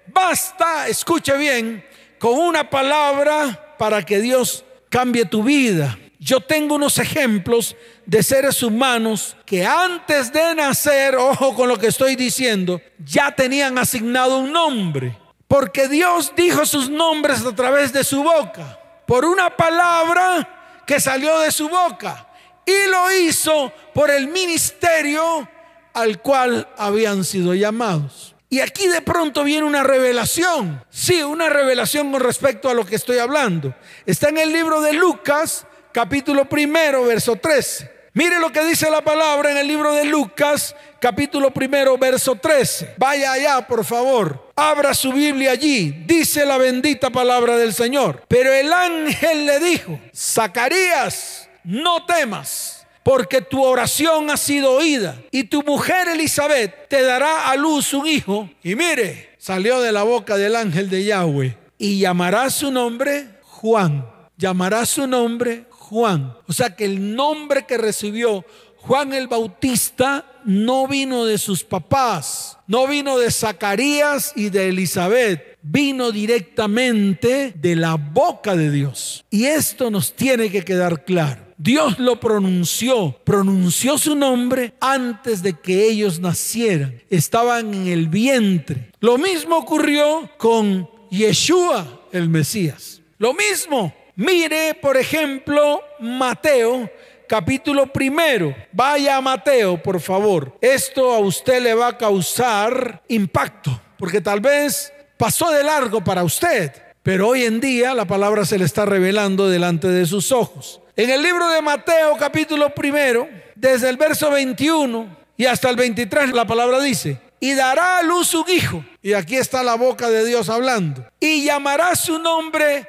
Basta, 0.06 0.88
escuche 0.88 1.36
bien, 1.36 1.84
con 2.18 2.38
una 2.38 2.70
palabra 2.70 3.76
para 3.76 4.02
que 4.02 4.18
Dios 4.18 4.64
cambie 4.88 5.26
tu 5.26 5.42
vida. 5.42 5.98
Yo 6.18 6.40
tengo 6.40 6.76
unos 6.76 6.96
ejemplos 6.96 7.76
de 8.06 8.22
seres 8.22 8.62
humanos 8.62 9.36
que 9.46 9.64
antes 9.64 10.32
de 10.32 10.54
nacer, 10.54 11.16
ojo 11.16 11.54
con 11.54 11.68
lo 11.68 11.78
que 11.78 11.88
estoy 11.88 12.16
diciendo, 12.16 12.80
ya 12.98 13.34
tenían 13.34 13.78
asignado 13.78 14.38
un 14.38 14.52
nombre. 14.52 15.18
Porque 15.48 15.88
Dios 15.88 16.32
dijo 16.36 16.66
sus 16.66 16.88
nombres 16.88 17.44
a 17.44 17.54
través 17.54 17.92
de 17.92 18.02
su 18.04 18.22
boca, 18.22 18.78
por 19.06 19.24
una 19.24 19.56
palabra 19.56 20.82
que 20.86 21.00
salió 21.00 21.38
de 21.40 21.50
su 21.50 21.68
boca. 21.68 22.28
Y 22.66 22.90
lo 22.90 23.12
hizo 23.12 23.72
por 23.92 24.10
el 24.10 24.28
ministerio 24.28 25.48
al 25.92 26.20
cual 26.20 26.68
habían 26.76 27.24
sido 27.24 27.54
llamados. 27.54 28.34
Y 28.48 28.60
aquí 28.60 28.86
de 28.88 29.02
pronto 29.02 29.44
viene 29.44 29.64
una 29.64 29.82
revelación. 29.82 30.84
Sí, 30.88 31.22
una 31.22 31.48
revelación 31.48 32.10
con 32.10 32.20
respecto 32.20 32.68
a 32.68 32.74
lo 32.74 32.86
que 32.86 32.96
estoy 32.96 33.18
hablando. 33.18 33.74
Está 34.06 34.28
en 34.28 34.38
el 34.38 34.52
libro 34.52 34.80
de 34.80 34.92
Lucas, 34.92 35.66
capítulo 35.92 36.48
primero, 36.48 37.04
verso 37.04 37.36
13. 37.36 37.93
Mire 38.16 38.38
lo 38.38 38.52
que 38.52 38.64
dice 38.64 38.88
la 38.90 39.02
palabra 39.02 39.50
en 39.50 39.56
el 39.56 39.66
libro 39.66 39.92
de 39.92 40.04
Lucas, 40.04 40.76
capítulo 41.00 41.50
primero, 41.50 41.98
verso 41.98 42.36
13. 42.36 42.94
Vaya 42.96 43.32
allá, 43.32 43.66
por 43.66 43.84
favor. 43.84 44.52
Abra 44.54 44.94
su 44.94 45.12
Biblia 45.12 45.50
allí. 45.50 45.90
Dice 46.06 46.46
la 46.46 46.56
bendita 46.56 47.10
palabra 47.10 47.56
del 47.56 47.74
Señor. 47.74 48.22
Pero 48.28 48.52
el 48.52 48.72
ángel 48.72 49.46
le 49.46 49.58
dijo, 49.58 49.98
Zacarías, 50.14 51.48
no 51.64 52.06
temas, 52.06 52.86
porque 53.02 53.40
tu 53.40 53.64
oración 53.64 54.30
ha 54.30 54.36
sido 54.36 54.74
oída. 54.74 55.20
Y 55.32 55.42
tu 55.42 55.64
mujer 55.64 56.06
Elizabeth 56.06 56.86
te 56.88 57.02
dará 57.02 57.50
a 57.50 57.56
luz 57.56 57.92
un 57.94 58.06
hijo. 58.06 58.48
Y 58.62 58.76
mire, 58.76 59.30
salió 59.38 59.80
de 59.80 59.90
la 59.90 60.04
boca 60.04 60.36
del 60.36 60.54
ángel 60.54 60.88
de 60.88 61.02
Yahweh. 61.02 61.58
Y 61.78 61.98
llamará 61.98 62.48
su 62.50 62.70
nombre 62.70 63.40
Juan. 63.42 64.06
Llamará 64.36 64.86
su 64.86 65.08
nombre 65.08 65.64
Juan. 65.88 66.34
O 66.48 66.52
sea 66.52 66.74
que 66.74 66.86
el 66.86 67.14
nombre 67.14 67.66
que 67.66 67.76
recibió 67.76 68.44
Juan 68.78 69.12
el 69.12 69.28
Bautista 69.28 70.26
no 70.44 70.86
vino 70.86 71.24
de 71.24 71.38
sus 71.38 71.64
papás, 71.64 72.58
no 72.66 72.86
vino 72.86 73.18
de 73.18 73.30
Zacarías 73.30 74.32
y 74.36 74.50
de 74.50 74.68
Elizabeth, 74.68 75.58
vino 75.62 76.10
directamente 76.10 77.54
de 77.56 77.76
la 77.76 77.94
boca 77.94 78.54
de 78.56 78.70
Dios. 78.70 79.24
Y 79.30 79.46
esto 79.46 79.90
nos 79.90 80.14
tiene 80.14 80.50
que 80.50 80.62
quedar 80.62 81.04
claro. 81.04 81.42
Dios 81.56 81.98
lo 81.98 82.20
pronunció, 82.20 83.18
pronunció 83.24 83.96
su 83.96 84.16
nombre 84.16 84.74
antes 84.80 85.42
de 85.42 85.54
que 85.54 85.88
ellos 85.88 86.20
nacieran. 86.20 87.00
Estaban 87.08 87.72
en 87.72 87.86
el 87.86 88.08
vientre. 88.08 88.90
Lo 89.00 89.16
mismo 89.16 89.56
ocurrió 89.56 90.30
con 90.36 90.90
Yeshua, 91.10 92.02
el 92.12 92.28
Mesías. 92.28 93.00
Lo 93.16 93.32
mismo. 93.32 93.94
Mire, 94.16 94.74
por 94.74 94.96
ejemplo, 94.96 95.82
Mateo 95.98 96.88
capítulo 97.26 97.86
primero. 97.86 98.54
Vaya 98.70 99.16
a 99.16 99.20
Mateo, 99.20 99.82
por 99.82 100.00
favor. 100.00 100.56
Esto 100.60 101.12
a 101.12 101.18
usted 101.18 101.60
le 101.60 101.74
va 101.74 101.88
a 101.88 101.98
causar 101.98 103.02
impacto, 103.08 103.80
porque 103.98 104.20
tal 104.20 104.40
vez 104.40 104.92
pasó 105.16 105.50
de 105.50 105.64
largo 105.64 106.02
para 106.02 106.22
usted, 106.22 106.72
pero 107.02 107.28
hoy 107.28 107.44
en 107.44 107.58
día 107.58 107.92
la 107.92 108.04
palabra 108.04 108.44
se 108.44 108.58
le 108.58 108.64
está 108.64 108.84
revelando 108.84 109.48
delante 109.48 109.88
de 109.88 110.06
sus 110.06 110.30
ojos. 110.30 110.80
En 110.96 111.10
el 111.10 111.20
libro 111.20 111.48
de 111.48 111.60
Mateo 111.60 112.16
capítulo 112.16 112.72
primero, 112.72 113.28
desde 113.56 113.88
el 113.88 113.96
verso 113.96 114.30
21 114.30 115.16
y 115.36 115.46
hasta 115.46 115.70
el 115.70 115.76
23, 115.76 116.32
la 116.32 116.46
palabra 116.46 116.80
dice, 116.80 117.18
y 117.40 117.54
dará 117.54 117.98
a 117.98 118.02
luz 118.02 118.32
un 118.32 118.48
hijo. 118.48 118.84
Y 119.02 119.12
aquí 119.12 119.36
está 119.36 119.62
la 119.62 119.74
boca 119.74 120.08
de 120.08 120.24
Dios 120.24 120.48
hablando. 120.48 121.04
Y 121.20 121.44
llamará 121.44 121.94
su 121.96 122.18
nombre 122.18 122.88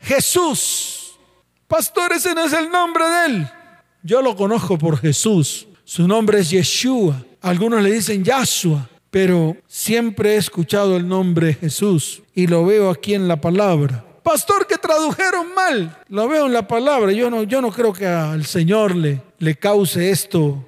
Jesús. 0.00 1.18
Pastor, 1.66 2.12
ese 2.12 2.34
no 2.34 2.44
es 2.44 2.52
el 2.52 2.70
nombre 2.70 3.04
de 3.04 3.26
él. 3.26 3.50
Yo 4.02 4.22
lo 4.22 4.34
conozco 4.34 4.78
por 4.78 4.98
Jesús. 4.98 5.68
Su 5.84 6.08
nombre 6.08 6.40
es 6.40 6.50
Yeshua. 6.50 7.24
Algunos 7.40 7.82
le 7.82 7.92
dicen 7.92 8.24
Yahshua, 8.24 8.88
pero 9.10 9.56
siempre 9.66 10.34
he 10.34 10.36
escuchado 10.36 10.96
el 10.96 11.06
nombre 11.06 11.54
Jesús 11.54 12.22
y 12.34 12.46
lo 12.46 12.64
veo 12.64 12.90
aquí 12.90 13.14
en 13.14 13.28
la 13.28 13.40
palabra. 13.40 14.04
Pastor, 14.22 14.66
que 14.66 14.76
tradujeron 14.76 15.54
mal. 15.54 15.98
Lo 16.08 16.28
veo 16.28 16.46
en 16.46 16.52
la 16.52 16.66
palabra. 16.66 17.12
Yo 17.12 17.30
no, 17.30 17.42
yo 17.42 17.60
no 17.60 17.72
creo 17.72 17.92
que 17.92 18.06
al 18.06 18.44
Señor 18.44 18.94
le, 18.94 19.22
le 19.38 19.56
cause 19.56 20.10
esto 20.10 20.66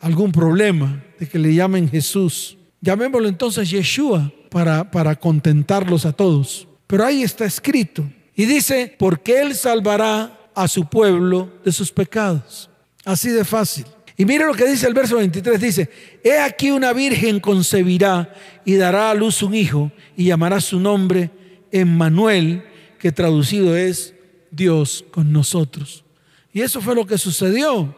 algún 0.00 0.32
problema 0.32 1.02
de 1.18 1.28
que 1.28 1.38
le 1.38 1.54
llamen 1.54 1.88
Jesús. 1.88 2.56
Llamémoslo 2.80 3.28
entonces 3.28 3.70
Yeshua 3.70 4.32
para, 4.50 4.90
para 4.90 5.16
contentarlos 5.16 6.04
a 6.06 6.12
todos. 6.12 6.66
Pero 6.86 7.04
ahí 7.04 7.22
está 7.22 7.44
escrito. 7.44 8.04
Y 8.34 8.46
dice, 8.46 8.94
porque 8.98 9.40
Él 9.40 9.54
salvará 9.54 10.38
a 10.54 10.68
su 10.68 10.86
pueblo 10.86 11.50
de 11.64 11.72
sus 11.72 11.90
pecados. 11.90 12.70
Así 13.04 13.30
de 13.30 13.44
fácil. 13.44 13.86
Y 14.16 14.24
mire 14.24 14.46
lo 14.46 14.54
que 14.54 14.66
dice 14.66 14.86
el 14.86 14.94
verso 14.94 15.16
23, 15.16 15.60
dice, 15.60 15.90
he 16.22 16.38
aquí 16.38 16.70
una 16.70 16.92
virgen 16.92 17.40
concebirá 17.40 18.32
y 18.64 18.74
dará 18.74 19.10
a 19.10 19.14
luz 19.14 19.42
un 19.42 19.54
hijo 19.54 19.90
y 20.16 20.26
llamará 20.26 20.60
su 20.60 20.78
nombre 20.78 21.30
Emmanuel, 21.70 22.64
que 22.98 23.10
traducido 23.10 23.76
es 23.76 24.14
Dios 24.50 25.04
con 25.10 25.32
nosotros. 25.32 26.04
Y 26.52 26.60
eso 26.60 26.80
fue 26.80 26.94
lo 26.94 27.06
que 27.06 27.18
sucedió. 27.18 27.96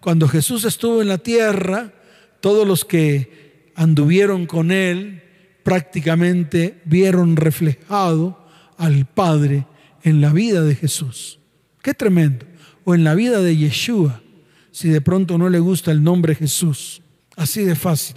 Cuando 0.00 0.28
Jesús 0.28 0.64
estuvo 0.64 1.02
en 1.02 1.08
la 1.08 1.18
tierra, 1.18 1.92
todos 2.40 2.68
los 2.68 2.84
que 2.84 3.72
anduvieron 3.74 4.46
con 4.46 4.70
él 4.70 5.22
prácticamente 5.62 6.80
vieron 6.84 7.34
reflejado 7.34 8.45
al 8.76 9.06
Padre 9.06 9.66
en 10.02 10.20
la 10.20 10.32
vida 10.32 10.62
de 10.62 10.74
Jesús. 10.74 11.38
Qué 11.82 11.94
tremendo. 11.94 12.46
O 12.84 12.94
en 12.94 13.04
la 13.04 13.14
vida 13.14 13.40
de 13.40 13.56
Yeshua, 13.56 14.22
si 14.70 14.88
de 14.88 15.00
pronto 15.00 15.38
no 15.38 15.48
le 15.48 15.58
gusta 15.58 15.90
el 15.90 16.02
nombre 16.02 16.34
Jesús. 16.34 17.02
Así 17.36 17.64
de 17.64 17.74
fácil. 17.74 18.16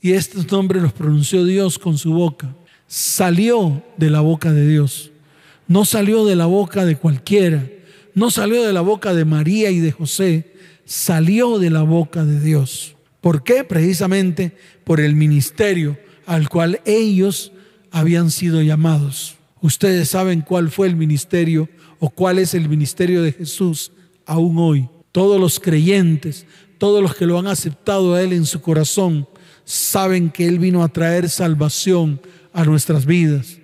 Y 0.00 0.12
estos 0.12 0.50
nombres 0.50 0.82
los 0.82 0.92
pronunció 0.92 1.44
Dios 1.44 1.78
con 1.78 1.98
su 1.98 2.12
boca. 2.12 2.54
Salió 2.86 3.82
de 3.96 4.10
la 4.10 4.20
boca 4.20 4.52
de 4.52 4.68
Dios. 4.68 5.10
No 5.66 5.84
salió 5.84 6.24
de 6.24 6.36
la 6.36 6.46
boca 6.46 6.84
de 6.84 6.96
cualquiera. 6.96 7.68
No 8.14 8.30
salió 8.30 8.62
de 8.62 8.72
la 8.72 8.82
boca 8.82 9.14
de 9.14 9.24
María 9.24 9.70
y 9.70 9.80
de 9.80 9.92
José. 9.92 10.52
Salió 10.84 11.58
de 11.58 11.70
la 11.70 11.82
boca 11.82 12.24
de 12.24 12.40
Dios. 12.40 12.94
¿Por 13.20 13.42
qué? 13.42 13.64
Precisamente 13.64 14.56
por 14.84 15.00
el 15.00 15.16
ministerio 15.16 15.98
al 16.26 16.48
cual 16.48 16.80
ellos 16.84 17.52
habían 17.90 18.30
sido 18.30 18.62
llamados. 18.62 19.35
Ustedes 19.60 20.10
saben 20.10 20.42
cuál 20.42 20.70
fue 20.70 20.86
el 20.86 20.96
ministerio 20.96 21.68
o 21.98 22.10
cuál 22.10 22.38
es 22.38 22.54
el 22.54 22.68
ministerio 22.68 23.22
de 23.22 23.32
Jesús 23.32 23.92
aún 24.26 24.58
hoy. 24.58 24.88
Todos 25.12 25.40
los 25.40 25.58
creyentes, 25.60 26.46
todos 26.78 27.02
los 27.02 27.14
que 27.14 27.26
lo 27.26 27.38
han 27.38 27.46
aceptado 27.46 28.14
a 28.14 28.22
Él 28.22 28.32
en 28.32 28.44
su 28.44 28.60
corazón, 28.60 29.26
saben 29.64 30.30
que 30.30 30.46
Él 30.46 30.58
vino 30.58 30.82
a 30.82 30.88
traer 30.88 31.28
salvación 31.28 32.20
a 32.52 32.64
nuestras 32.64 33.06
vidas. 33.06 33.58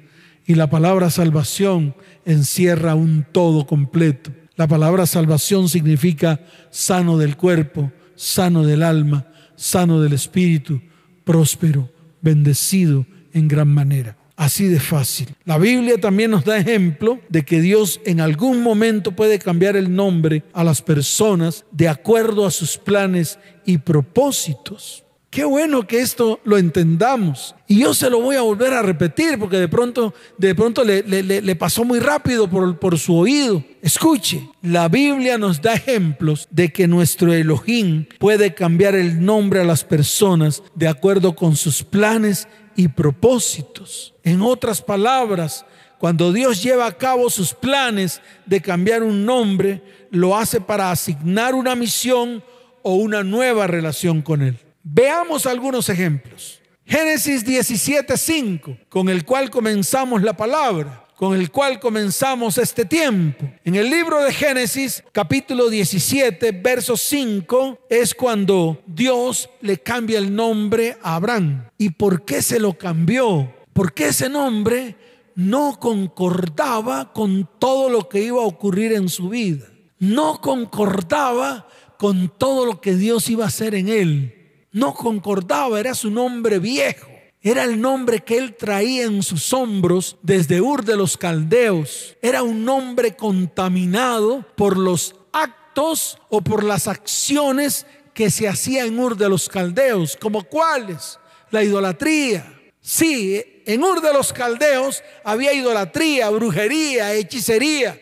Y 0.46 0.54
la 0.54 0.70
palabra 0.70 1.10
salvación 1.10 1.94
encierra 2.24 2.94
un 2.94 3.26
todo 3.30 3.66
completo. 3.66 4.32
La 4.56 4.66
palabra 4.66 5.06
salvación 5.06 5.68
significa 5.68 6.40
sano 6.70 7.18
del 7.18 7.36
cuerpo, 7.36 7.92
sano 8.16 8.64
del 8.64 8.82
alma, 8.82 9.26
sano 9.56 10.00
del 10.00 10.14
espíritu, 10.14 10.80
próspero, 11.24 11.90
bendecido 12.20 13.06
en 13.32 13.48
gran 13.48 13.68
manera. 13.68 14.16
Así 14.42 14.66
de 14.66 14.80
fácil. 14.80 15.28
La 15.44 15.56
Biblia 15.56 16.00
también 16.00 16.32
nos 16.32 16.44
da 16.44 16.58
ejemplo 16.58 17.20
de 17.28 17.44
que 17.44 17.60
Dios 17.60 18.00
en 18.04 18.20
algún 18.20 18.60
momento 18.60 19.12
puede 19.12 19.38
cambiar 19.38 19.76
el 19.76 19.94
nombre 19.94 20.42
a 20.52 20.64
las 20.64 20.82
personas 20.82 21.64
de 21.70 21.88
acuerdo 21.88 22.44
a 22.44 22.50
sus 22.50 22.76
planes 22.76 23.38
y 23.64 23.78
propósitos. 23.78 25.04
Qué 25.30 25.44
bueno 25.44 25.86
que 25.86 26.00
esto 26.00 26.40
lo 26.42 26.58
entendamos. 26.58 27.54
Y 27.68 27.82
yo 27.82 27.94
se 27.94 28.10
lo 28.10 28.20
voy 28.20 28.34
a 28.34 28.42
volver 28.42 28.74
a 28.74 28.82
repetir 28.82 29.38
porque 29.38 29.58
de 29.58 29.68
pronto, 29.68 30.12
de 30.36 30.56
pronto 30.56 30.82
le, 30.84 31.56
pasó 31.56 31.84
muy 31.84 32.00
rápido 32.00 32.50
por, 32.50 32.80
por 32.80 32.98
su 32.98 33.16
oído. 33.16 33.62
Escuche, 33.80 34.46
la 34.60 34.88
Biblia 34.88 35.38
nos 35.38 35.62
da 35.62 35.74
ejemplos 35.74 36.48
de 36.50 36.72
que 36.72 36.88
nuestro 36.88 37.32
Elohim 37.32 38.06
puede 38.18 38.54
cambiar 38.54 38.96
el 38.96 39.24
nombre 39.24 39.60
a 39.60 39.64
las 39.64 39.84
personas 39.84 40.64
de 40.74 40.88
acuerdo 40.88 41.36
con 41.36 41.54
sus 41.54 41.84
planes 41.84 42.48
y 42.76 42.88
propósitos. 42.88 44.14
En 44.22 44.42
otras 44.42 44.80
palabras, 44.82 45.64
cuando 45.98 46.32
Dios 46.32 46.62
lleva 46.62 46.86
a 46.86 46.96
cabo 46.96 47.30
sus 47.30 47.54
planes 47.54 48.20
de 48.44 48.60
cambiar 48.60 49.02
un 49.02 49.24
nombre, 49.24 49.82
lo 50.10 50.36
hace 50.36 50.60
para 50.60 50.90
asignar 50.90 51.54
una 51.54 51.74
misión 51.74 52.42
o 52.82 52.94
una 52.94 53.22
nueva 53.22 53.66
relación 53.66 54.22
con 54.22 54.42
Él. 54.42 54.58
Veamos 54.82 55.46
algunos 55.46 55.88
ejemplos. 55.88 56.60
Génesis 56.84 57.46
17:5, 57.46 58.78
con 58.88 59.08
el 59.08 59.24
cual 59.24 59.48
comenzamos 59.50 60.22
la 60.22 60.36
palabra, 60.36 61.01
con 61.22 61.36
el 61.36 61.52
cual 61.52 61.78
comenzamos 61.78 62.58
este 62.58 62.84
tiempo. 62.84 63.48
En 63.64 63.76
el 63.76 63.88
libro 63.88 64.24
de 64.24 64.32
Génesis, 64.32 65.04
capítulo 65.12 65.70
17, 65.70 66.50
verso 66.50 66.96
5, 66.96 67.78
es 67.88 68.12
cuando 68.12 68.82
Dios 68.88 69.48
le 69.60 69.78
cambia 69.78 70.18
el 70.18 70.34
nombre 70.34 70.96
a 71.00 71.14
Abraham. 71.14 71.68
¿Y 71.78 71.90
por 71.90 72.24
qué 72.24 72.42
se 72.42 72.58
lo 72.58 72.76
cambió? 72.76 73.54
Porque 73.72 74.08
ese 74.08 74.28
nombre 74.28 74.96
no 75.36 75.78
concordaba 75.78 77.12
con 77.12 77.48
todo 77.60 77.88
lo 77.88 78.08
que 78.08 78.20
iba 78.20 78.42
a 78.42 78.46
ocurrir 78.46 78.92
en 78.92 79.08
su 79.08 79.28
vida. 79.28 79.68
No 80.00 80.40
concordaba 80.40 81.68
con 81.98 82.32
todo 82.36 82.66
lo 82.66 82.80
que 82.80 82.96
Dios 82.96 83.30
iba 83.30 83.44
a 83.44 83.46
hacer 83.46 83.76
en 83.76 83.88
él 83.88 84.42
no 84.72 84.94
concordaba, 84.94 85.78
era 85.78 85.94
su 85.94 86.10
nombre 86.10 86.58
viejo. 86.58 87.11
Era 87.44 87.64
el 87.64 87.80
nombre 87.80 88.20
que 88.20 88.38
él 88.38 88.54
traía 88.54 89.02
en 89.02 89.20
sus 89.24 89.52
hombros 89.52 90.16
desde 90.22 90.60
Ur 90.60 90.84
de 90.84 90.96
los 90.96 91.16
Caldeos. 91.16 92.16
Era 92.22 92.44
un 92.44 92.64
nombre 92.64 93.16
contaminado 93.16 94.46
por 94.54 94.78
los 94.78 95.16
actos 95.32 96.18
o 96.28 96.40
por 96.40 96.62
las 96.62 96.86
acciones 96.86 97.84
que 98.14 98.30
se 98.30 98.46
hacía 98.46 98.84
en 98.84 98.96
Ur 98.96 99.16
de 99.16 99.28
los 99.28 99.48
Caldeos, 99.48 100.16
como 100.16 100.44
cuáles? 100.44 101.18
La 101.50 101.64
idolatría. 101.64 102.60
Sí, 102.80 103.42
en 103.66 103.82
Ur 103.82 104.00
de 104.00 104.12
los 104.12 104.32
Caldeos 104.32 105.02
había 105.24 105.52
idolatría, 105.52 106.30
brujería, 106.30 107.12
hechicería. 107.12 108.00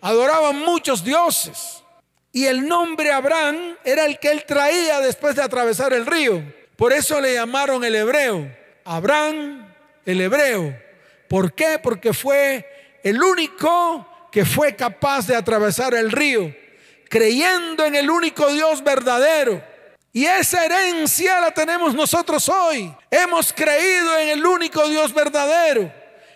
Adoraban 0.00 0.60
muchos 0.60 1.02
dioses. 1.02 1.82
Y 2.30 2.44
el 2.44 2.68
nombre 2.68 3.10
Abraham 3.10 3.76
era 3.84 4.06
el 4.06 4.20
que 4.20 4.30
él 4.30 4.44
traía 4.46 5.00
después 5.00 5.34
de 5.34 5.42
atravesar 5.42 5.92
el 5.92 6.06
río. 6.06 6.40
Por 6.76 6.92
eso 6.92 7.20
le 7.20 7.34
llamaron 7.34 7.82
el 7.82 7.96
hebreo. 7.96 8.59
Abraham, 8.90 9.72
el 10.04 10.20
hebreo. 10.20 10.76
¿Por 11.28 11.52
qué? 11.54 11.78
Porque 11.80 12.12
fue 12.12 12.98
el 13.04 13.22
único 13.22 14.28
que 14.32 14.44
fue 14.44 14.74
capaz 14.74 15.28
de 15.28 15.36
atravesar 15.36 15.94
el 15.94 16.10
río, 16.10 16.52
creyendo 17.08 17.84
en 17.84 17.94
el 17.94 18.10
único 18.10 18.52
Dios 18.52 18.82
verdadero. 18.82 19.62
Y 20.12 20.24
esa 20.24 20.64
herencia 20.64 21.40
la 21.40 21.52
tenemos 21.52 21.94
nosotros 21.94 22.48
hoy. 22.48 22.92
Hemos 23.12 23.52
creído 23.52 24.18
en 24.18 24.30
el 24.30 24.44
único 24.44 24.88
Dios 24.88 25.14
verdadero, 25.14 25.92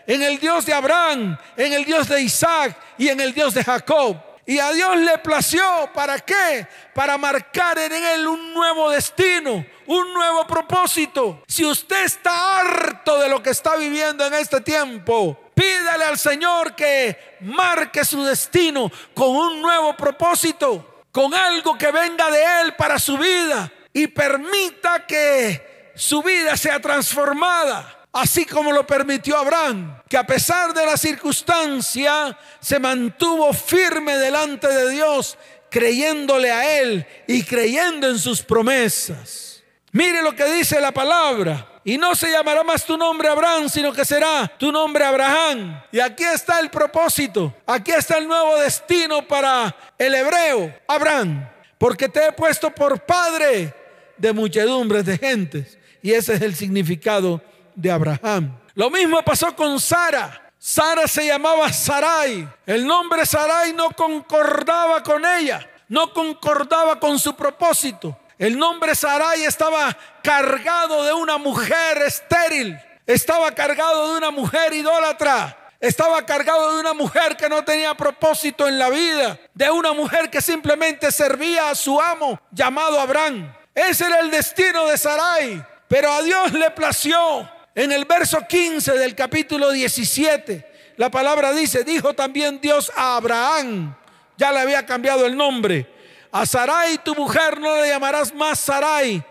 en 0.07 0.23
el 0.23 0.39
Dios 0.39 0.65
de 0.65 0.75
Abraham, 0.75 1.37
en 1.57 1.73
el 1.73 1.85
Dios 1.85 2.09
de 2.09 2.23
Isaac 2.23 2.77
y 2.97 3.09
en 3.09 3.19
el 3.19 3.35
Dios 3.35 3.53
de 3.55 3.65
Jacob. 3.65 4.17
Y 4.47 4.59
a 4.59 4.73
Dios 4.73 4.97
le 4.99 5.19
plació, 5.19 5.91
¿para 5.95 6.19
qué? 6.19 6.67
Para 6.93 7.17
marcar 7.17 7.79
en 7.79 7.93
él 7.93 8.27
un 8.27 8.53
nuevo 8.53 8.91
destino, 8.91 9.65
un 9.87 10.15
nuevo 10.15 10.47
propósito. 10.47 11.43
Si 11.47 11.65
usted 11.65 12.05
está 12.05 12.59
harto 12.59 13.19
de 13.19 13.29
lo 13.29 13.43
que 13.43 13.51
está 13.51 13.77
viviendo 13.77 14.27
en 14.27 14.35
este 14.35 14.61
tiempo, 14.61 15.51
pídale 15.55 16.05
al 16.05 16.19
Señor 16.19 16.75
que 16.75 17.37
marque 17.41 18.05
su 18.05 18.23
destino 18.23 18.91
con 19.15 19.29
un 19.29 19.63
nuevo 19.63 19.97
propósito, 19.97 21.05
con 21.11 21.33
algo 21.33 21.79
que 21.79 21.91
venga 21.91 22.31
de 22.31 22.63
Él 22.63 22.75
para 22.75 22.99
su 22.99 23.17
vida 23.17 23.73
y 23.95 24.09
permita 24.09 25.07
que 25.07 25.93
su 25.95 26.23
vida 26.23 26.57
sea 26.59 26.81
transformada 26.81 28.04
así 28.15 28.47
como 28.47 28.73
lo 28.73 28.87
permitió 28.87 29.37
Abraham, 29.37 30.01
que 30.09 30.17
a 30.17 30.25
pesar 30.25 30.73
de 30.73 30.87
la 30.87 30.97
circunstancia 30.97 32.39
se 32.61 32.79
mantuvo 32.79 33.53
firme 33.53 34.17
delante 34.17 34.69
de 34.69 34.91
Dios, 34.91 35.37
creyéndole 35.69 36.51
a 36.51 36.81
Él 36.81 37.05
y 37.27 37.43
creyendo 37.43 38.09
en 38.09 38.19
sus 38.19 38.41
promesas. 38.41 39.63
Mire 39.91 40.23
lo 40.23 40.35
que 40.35 40.45
dice 40.45 40.81
la 40.81 40.93
palabra. 40.93 41.71
Y 41.87 41.99
no 41.99 42.15
se 42.15 42.31
llamará 42.31 42.65
más 42.65 42.87
tu 42.87 42.97
nombre 42.97 43.29
Abraham, 43.29 43.69
sino 43.69 43.93
que 43.93 44.07
será 44.07 44.51
tu 44.59 44.73
nombre 44.73 45.05
Abraham. 45.05 45.83
Y 45.93 46.01
aquí 46.01 46.25
está 46.25 46.59
el 46.61 46.71
propósito. 46.71 47.55
Aquí 47.67 47.93
está 47.93 48.17
el 48.17 48.27
nuevo 48.27 48.57
destino 48.57 49.29
para 49.29 49.77
el 49.99 50.15
hebreo, 50.15 50.75
Abraham. 50.89 51.47
Porque 51.77 52.09
te 52.09 52.27
he 52.27 52.33
puesto 52.33 52.71
por 52.71 53.01
padre 53.01 53.75
de 54.17 54.33
muchedumbres 54.33 55.05
de 55.05 55.19
gentes. 55.19 55.79
Y 56.01 56.13
ese 56.13 56.35
es 56.35 56.43
el 56.43 56.55
significado 56.55 57.43
de 57.75 57.91
Abraham. 57.91 58.59
Lo 58.75 58.91
mismo 58.91 59.23
pasó 59.23 59.55
con 59.55 59.79
Sara. 59.79 60.41
Sara 60.59 61.07
se 61.07 61.27
llamaba 61.27 61.73
Sarai. 61.73 62.49
El 62.65 62.87
nombre 62.87 63.27
Sarai 63.27 63.73
no 63.73 63.91
concordaba 63.91 65.03
con 65.03 65.25
ella, 65.25 65.69
no 65.89 66.13
concordaba 66.13 66.99
con 66.99 67.19
su 67.19 67.37
propósito. 67.37 68.19
El 68.39 68.59
nombre 68.59 68.95
Sarai 68.95 69.45
estaba 69.45 69.97
cargado 70.23 71.05
de 71.05 71.13
una 71.13 71.37
mujer 71.37 71.99
estéril, 72.07 72.79
estaba 73.07 73.51
cargado 73.53 74.13
de 74.13 74.19
una 74.19 74.31
mujer 74.31 74.73
idólatra. 74.73 75.59
Estaba 75.81 76.25
cargado 76.25 76.73
de 76.73 76.81
una 76.81 76.95
mujer 76.95 77.37
que 77.37 77.47
no 77.47 77.63
tenía 77.63 77.95
propósito 77.95 78.67
en 78.67 78.79
la 78.79 78.89
vida, 78.89 79.39
de 79.53 79.71
una 79.71 79.93
mujer 79.93 80.31
que 80.31 80.41
simplemente 80.41 81.13
servía 81.13 81.69
a 81.69 81.75
su 81.75 82.01
amo 82.01 82.41
llamado 82.51 82.99
Abraham. 82.99 83.53
Ese 83.75 84.07
era 84.07 84.21
el 84.21 84.31
destino 84.31 84.87
de 84.87 84.97
Sarai, 84.97 85.63
pero 85.87 86.11
a 86.11 86.23
Dios 86.23 86.53
le 86.53 86.71
plació 86.71 87.51
en 87.75 87.93
el 87.93 88.05
verso 88.05 88.47
15 88.47 88.93
del 88.93 89.15
capítulo 89.15 89.71
17, 89.71 90.67
la 90.97 91.11
palabra 91.11 91.53
dice, 91.53 91.85
dijo 91.85 92.15
también 92.15 92.61
Dios 92.61 92.93
a 92.95 93.17
Abraham, 93.17 93.97
ya 94.37 94.53
le 94.53 94.61
había 94.61 94.87
cambiado 94.87 95.27
el 95.27 95.37
nombre, 95.37 95.87
a 96.31 96.47
Sarai 96.47 96.99
tu 96.99 97.15
mujer 97.15 97.61
no 97.61 97.81
le 97.81 97.89
llamarás 97.89 98.35
más 98.35 98.59
Sarai, 98.61 99.23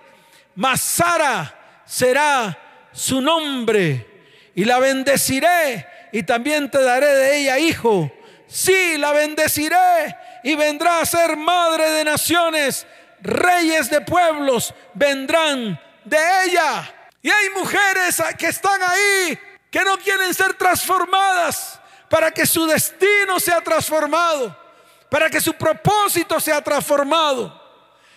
mas 0.56 0.82
Sara 0.82 1.82
será 1.86 2.58
su 2.91 3.21
nombre 3.21 4.08
y 4.56 4.65
la 4.65 4.79
bendeciré 4.79 5.86
y 6.12 6.23
también 6.23 6.69
te 6.69 6.82
daré 6.82 7.08
de 7.08 7.38
ella 7.38 7.58
hijo. 7.60 8.12
Sí, 8.47 8.97
la 8.97 9.12
bendeciré 9.12 10.15
y 10.43 10.56
vendrá 10.56 11.01
a 11.01 11.06
ser 11.06 11.36
madre 11.36 11.89
de 11.89 12.03
naciones, 12.03 12.86
reyes 13.21 13.89
de 13.89 14.01
pueblos 14.01 14.73
vendrán 14.93 15.79
de 16.06 16.17
ella. 16.45 16.93
Y 17.24 17.32
hay 17.32 17.50
mujeres 17.52 18.22
que 18.38 18.48
están 18.48 18.84
ahí 18.84 19.40
que 19.72 19.84
no 19.84 19.98
quieren 19.98 20.34
ser 20.34 20.54
transformadas 20.56 21.80
para 22.10 22.30
que 22.30 22.46
su 22.46 22.68
destino 22.68 23.40
sea 23.40 23.62
transformado. 23.62 24.62
para 25.10 25.30
que 25.30 25.40
su 25.40 25.54
propósito 25.54 26.40
sea 26.40 26.60
transformado. 26.60 27.62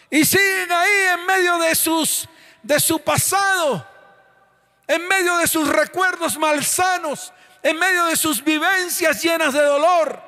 Y 0.09 0.25
siguen 0.25 0.73
ahí 0.73 1.01
en 1.13 1.27
medio 1.27 1.59
de 1.59 1.75
sus 1.75 2.27
de 2.63 2.81
su 2.81 2.99
pasado, 3.01 3.87
en 4.87 5.07
medio 5.07 5.37
de 5.37 5.47
sus 5.47 5.69
recuerdos 5.69 6.39
malsanos, 6.39 7.35
en 7.63 7.79
medio 7.79 8.07
de 8.07 8.17
sus 8.17 8.43
vivencias 8.43 9.23
llenas 9.23 9.53
de 9.53 9.61
dolor. 9.61 10.23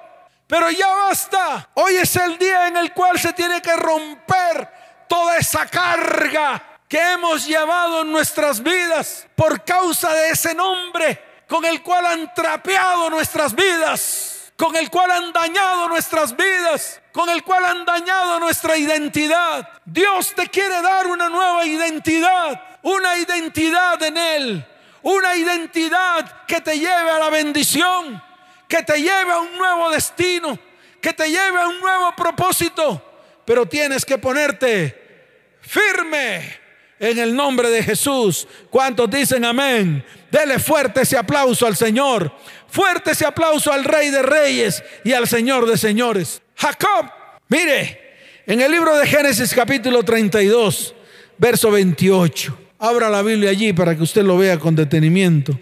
Pero 0.47 0.71
ya 0.71 0.89
basta. 0.89 1.71
Hoy 1.73 1.97
es 1.97 2.15
el 2.17 2.37
día 2.37 2.69
en 2.69 2.77
el 2.77 2.93
cual 2.93 3.19
se 3.19 3.33
tiene 3.33 3.63
que 3.63 3.75
romper 3.75 5.07
toda 5.09 5.39
esa 5.39 5.65
carga 5.65 6.68
que 6.89 6.99
hemos 7.13 7.47
llevado 7.47 8.03
en 8.03 8.11
nuestras 8.11 8.63
vidas 8.63 9.27
por 9.37 9.63
causa 9.63 10.13
de 10.15 10.31
ese 10.31 10.55
nombre 10.55 11.23
con 11.47 11.65
el 11.65 11.83
cual 11.83 12.07
han 12.07 12.35
trapeado 12.35 13.11
nuestras 13.11 13.55
vidas, 13.55 14.53
con 14.57 14.75
el 14.77 14.91
cual 14.91 15.11
han 15.11 15.33
dañado 15.33 15.89
nuestras 15.89 16.37
vidas, 16.37 17.01
con 17.13 17.29
el 17.31 17.43
cual 17.43 17.65
han 17.65 17.85
dañado 17.85 18.41
nuestra 18.41 18.77
identidad. 18.77 19.69
Dios 19.85 20.35
te 20.35 20.49
quiere 20.49 20.81
dar 20.83 21.07
una 21.07 21.29
nueva 21.29 21.65
identidad, 21.65 22.79
una 22.83 23.17
identidad 23.17 24.03
en 24.03 24.17
Él, 24.17 24.67
una 25.03 25.37
identidad 25.37 26.45
que 26.47 26.61
te 26.61 26.79
lleve 26.79 27.11
a 27.11 27.19
la 27.19 27.31
bendición, 27.31 28.23
que 28.69 28.83
te 28.83 29.01
lleve 29.01 29.33
a 29.33 29.39
un 29.39 29.57
nuevo 29.57 29.91
destino, 29.91 30.59
que 31.01 31.13
te 31.13 31.31
lleve 31.31 31.61
a 31.61 31.69
un 31.69 31.81
nuevo 31.81 32.15
propósito. 32.15 33.05
Pero 33.47 33.65
tienes 33.65 34.05
que 34.05 34.19
ponerte 34.19 35.57
firme 35.63 36.68
en 37.01 37.19
el 37.19 37.35
nombre 37.35 37.71
de 37.71 37.83
Jesús. 37.83 38.47
¿Cuántos 38.71 39.11
dicen 39.11 39.45
amén? 39.45 40.05
Dele 40.31 40.59
fuerte 40.59 41.03
ese 41.03 41.17
aplauso 41.17 41.67
al 41.67 41.77
Señor. 41.77 42.33
Fuerte 42.69 43.13
ese 43.13 43.25
aplauso 43.25 43.73
al 43.73 43.85
Rey 43.85 44.11
de 44.11 44.23
Reyes 44.23 44.83
y 45.05 45.13
al 45.13 45.27
Señor 45.27 45.67
de 45.67 45.79
Señores. 45.79 46.43
Jacob, 46.55 47.11
mire, 47.49 48.01
en 48.47 48.61
el 48.61 48.71
libro 48.71 48.97
de 48.97 49.07
Génesis 49.07 49.55
capítulo 49.55 50.03
32, 50.03 50.95
verso 51.39 51.71
28. 51.71 52.59
Abra 52.79 53.09
la 53.09 53.23
Biblia 53.23 53.51
allí 53.51 53.73
para 53.73 53.97
que 53.97 54.03
usted 54.03 54.23
lo 54.23 54.39
vea 54.39 54.59
con 54.59 54.75
detenimiento. 54.75 55.59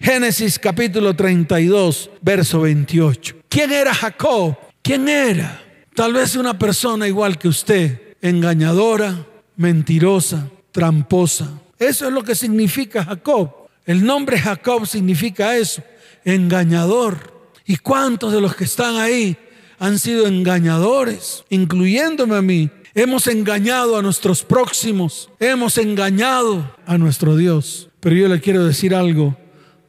Génesis 0.00 0.58
capítulo 0.58 1.14
32, 1.14 2.10
verso 2.20 2.60
28. 2.60 3.36
¿Quién 3.48 3.72
era 3.72 3.94
Jacob? 3.94 4.56
¿Quién 4.82 5.08
era? 5.08 5.62
Tal 5.94 6.12
vez 6.12 6.36
una 6.36 6.56
persona 6.56 7.08
igual 7.08 7.38
que 7.38 7.48
usted, 7.48 8.14
engañadora, 8.20 9.26
mentirosa, 9.56 10.48
tramposa. 10.72 11.50
Eso 11.78 12.06
es 12.06 12.12
lo 12.12 12.24
que 12.24 12.34
significa 12.34 13.04
Jacob. 13.04 13.50
El 13.86 14.04
nombre 14.04 14.38
Jacob 14.38 14.86
significa 14.86 15.56
eso, 15.56 15.82
engañador. 16.24 17.38
¿Y 17.64 17.76
cuántos 17.76 18.32
de 18.32 18.40
los 18.40 18.54
que 18.54 18.64
están 18.64 18.96
ahí 18.96 19.36
han 19.78 19.98
sido 19.98 20.26
engañadores, 20.26 21.44
incluyéndome 21.50 22.36
a 22.36 22.42
mí? 22.42 22.70
Hemos 22.94 23.26
engañado 23.28 23.96
a 23.96 24.02
nuestros 24.02 24.42
próximos, 24.42 25.30
hemos 25.38 25.78
engañado 25.78 26.74
a 26.84 26.98
nuestro 26.98 27.36
Dios. 27.36 27.88
Pero 28.00 28.16
yo 28.16 28.28
le 28.28 28.40
quiero 28.40 28.64
decir 28.64 28.94
algo, 28.94 29.36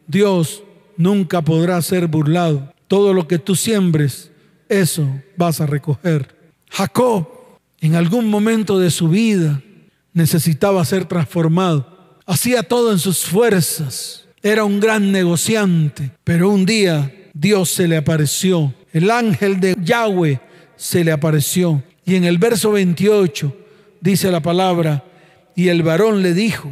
Dios 0.08 0.64
nunca 0.98 1.42
podrá 1.42 1.82
ser 1.82 2.08
burlado. 2.08 2.74
Todo 2.88 3.14
lo 3.14 3.28
que 3.28 3.40
tú 3.40 3.56
siembres, 3.56 4.32
eso 4.68 5.08
vas 5.38 5.62
a 5.62 5.66
recoger. 5.66 6.36
Jacob, 6.70 7.28
en 7.82 7.96
algún 7.96 8.30
momento 8.30 8.80
de 8.80 8.92
su 8.92 9.10
vida, 9.10 9.62
necesitaba 10.20 10.86
ser 10.86 11.06
transformado. 11.06 12.20
Hacía 12.26 12.62
todo 12.62 12.92
en 12.92 13.00
sus 13.00 13.20
fuerzas. 13.26 14.26
Era 14.44 14.64
un 14.64 14.80
gran 14.80 15.12
negociante. 15.12 16.12
Pero 16.24 16.50
un 16.50 16.66
día 16.66 17.12
Dios 17.34 17.70
se 17.70 17.88
le 17.88 17.98
apareció. 17.98 18.74
El 18.94 19.10
ángel 19.10 19.60
de 19.60 19.76
Yahweh 19.82 20.40
se 20.76 21.04
le 21.04 21.12
apareció. 21.12 21.82
Y 22.06 22.16
en 22.16 22.26
el 22.26 22.38
verso 22.38 22.72
28 22.72 23.56
dice 24.02 24.32
la 24.32 24.42
palabra, 24.42 25.04
y 25.56 25.68
el 25.68 25.84
varón 25.84 26.22
le 26.22 26.34
dijo, 26.34 26.70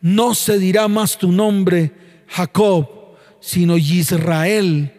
no 0.00 0.34
se 0.34 0.58
dirá 0.58 0.88
más 0.88 1.18
tu 1.18 1.32
nombre 1.32 1.92
Jacob, 2.28 2.88
sino 3.40 3.76
Israel, 3.76 4.92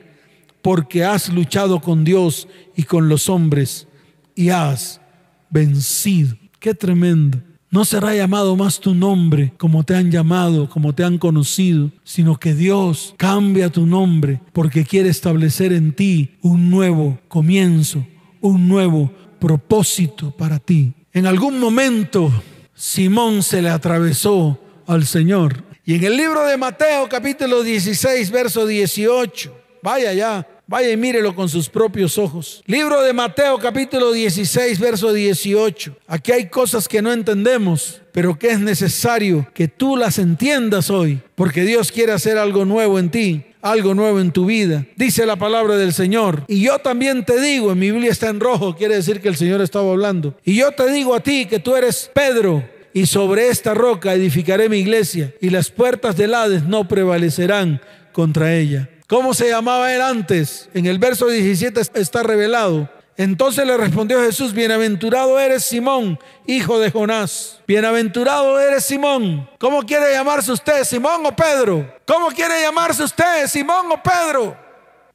porque 0.61 1.03
has 1.03 1.29
luchado 1.29 1.79
con 1.79 2.03
Dios 2.03 2.47
y 2.75 2.83
con 2.83 3.09
los 3.09 3.29
hombres 3.29 3.87
y 4.35 4.49
has 4.49 5.01
vencido. 5.49 6.35
Qué 6.59 6.73
tremendo. 6.73 7.39
No 7.69 7.83
será 7.83 8.15
llamado 8.15 8.55
más 8.55 8.79
tu 8.79 8.95
nombre 8.95 9.51
como 9.57 9.83
te 9.83 9.95
han 9.95 10.09
llamado, 10.09 10.69
como 10.69 10.95
te 10.95 11.03
han 11.03 11.17
conocido, 11.17 11.91
sino 12.05 12.39
que 12.39 12.53
Dios 12.53 13.13
cambia 13.17 13.69
tu 13.69 13.85
nombre 13.85 14.39
porque 14.53 14.85
quiere 14.85 15.09
establecer 15.09 15.73
en 15.73 15.91
ti 15.91 16.37
un 16.41 16.71
nuevo 16.71 17.19
comienzo, 17.27 18.05
un 18.39 18.69
nuevo 18.69 19.11
propósito 19.39 20.31
para 20.31 20.59
ti. 20.59 20.93
En 21.11 21.27
algún 21.27 21.59
momento 21.59 22.31
Simón 22.73 23.43
se 23.43 23.61
le 23.61 23.69
atravesó 23.69 24.59
al 24.85 25.05
Señor. 25.05 25.63
Y 25.83 25.95
en 25.95 26.03
el 26.05 26.15
libro 26.15 26.45
de 26.45 26.55
Mateo 26.57 27.09
capítulo 27.09 27.63
16, 27.63 28.31
verso 28.31 28.65
18, 28.65 29.53
vaya 29.83 30.13
ya, 30.13 30.47
Vaya 30.69 30.91
y 30.91 30.97
mírelo 30.97 31.33
con 31.33 31.47
sus 31.47 31.69
propios 31.69 32.17
ojos. 32.17 32.61
Libro 32.65 33.01
de 33.01 33.13
Mateo 33.13 33.57
capítulo 33.57 34.11
16, 34.11 34.77
verso 34.79 35.13
18. 35.13 35.95
Aquí 36.07 36.33
hay 36.33 36.49
cosas 36.49 36.89
que 36.89 37.01
no 37.01 37.13
entendemos, 37.13 38.01
pero 38.11 38.37
que 38.37 38.49
es 38.49 38.59
necesario 38.59 39.47
que 39.53 39.69
tú 39.69 39.95
las 39.95 40.19
entiendas 40.19 40.89
hoy, 40.89 41.21
porque 41.35 41.61
Dios 41.61 41.89
quiere 41.89 42.11
hacer 42.11 42.37
algo 42.37 42.65
nuevo 42.65 42.99
en 42.99 43.09
ti 43.09 43.45
algo 43.61 43.93
nuevo 43.93 44.19
en 44.21 44.31
tu 44.31 44.45
vida. 44.45 44.85
Dice 44.95 45.25
la 45.25 45.35
palabra 45.35 45.75
del 45.75 45.91
Señor. 45.91 46.43
Y 46.47 46.61
yo 46.61 46.79
también 46.79 47.25
te 47.25 47.41
digo, 47.41 47.71
en 47.71 47.79
mi 47.79 47.91
Biblia 47.91 48.11
está 48.11 48.29
en 48.29 48.39
rojo, 48.39 48.75
quiere 48.75 48.95
decir 48.95 49.19
que 49.19 49.27
el 49.27 49.35
Señor 49.35 49.61
estaba 49.61 49.91
hablando. 49.91 50.37
Y 50.45 50.55
yo 50.55 50.71
te 50.71 50.89
digo 50.89 51.15
a 51.15 51.19
ti 51.21 51.47
que 51.47 51.59
tú 51.59 51.75
eres 51.75 52.09
Pedro, 52.13 52.63
y 52.93 53.07
sobre 53.07 53.49
esta 53.49 53.73
roca 53.73 54.13
edificaré 54.13 54.69
mi 54.69 54.77
iglesia, 54.77 55.33
y 55.41 55.49
las 55.49 55.69
puertas 55.69 56.15
del 56.15 56.33
Hades 56.33 56.63
no 56.63 56.87
prevalecerán 56.87 57.81
contra 58.13 58.55
ella. 58.55 58.89
¿Cómo 59.07 59.33
se 59.33 59.49
llamaba 59.49 59.93
él 59.93 60.01
antes? 60.01 60.69
En 60.73 60.85
el 60.85 60.99
verso 60.99 61.27
17 61.27 61.79
está 61.93 62.23
revelado. 62.23 62.89
Entonces 63.15 63.65
le 63.65 63.77
respondió 63.77 64.21
Jesús, 64.21 64.53
bienaventurado 64.53 65.39
eres 65.39 65.63
Simón, 65.63 66.19
hijo 66.45 66.77
de 66.77 66.91
Jonás. 66.91 67.61
Bienaventurado 67.65 68.59
eres 68.59 68.83
Simón. 68.83 69.49
¿Cómo 69.59 69.81
quiere 69.83 70.11
llamarse 70.11 70.51
usted, 70.51 70.83
Simón 70.83 71.25
o 71.25 71.33
Pedro? 71.33 71.89
¿Cómo 72.05 72.27
quiere 72.27 72.61
llamarse 72.61 73.01
usted, 73.01 73.47
Simón 73.47 73.89
o 73.91 74.03
Pedro? 74.03 74.57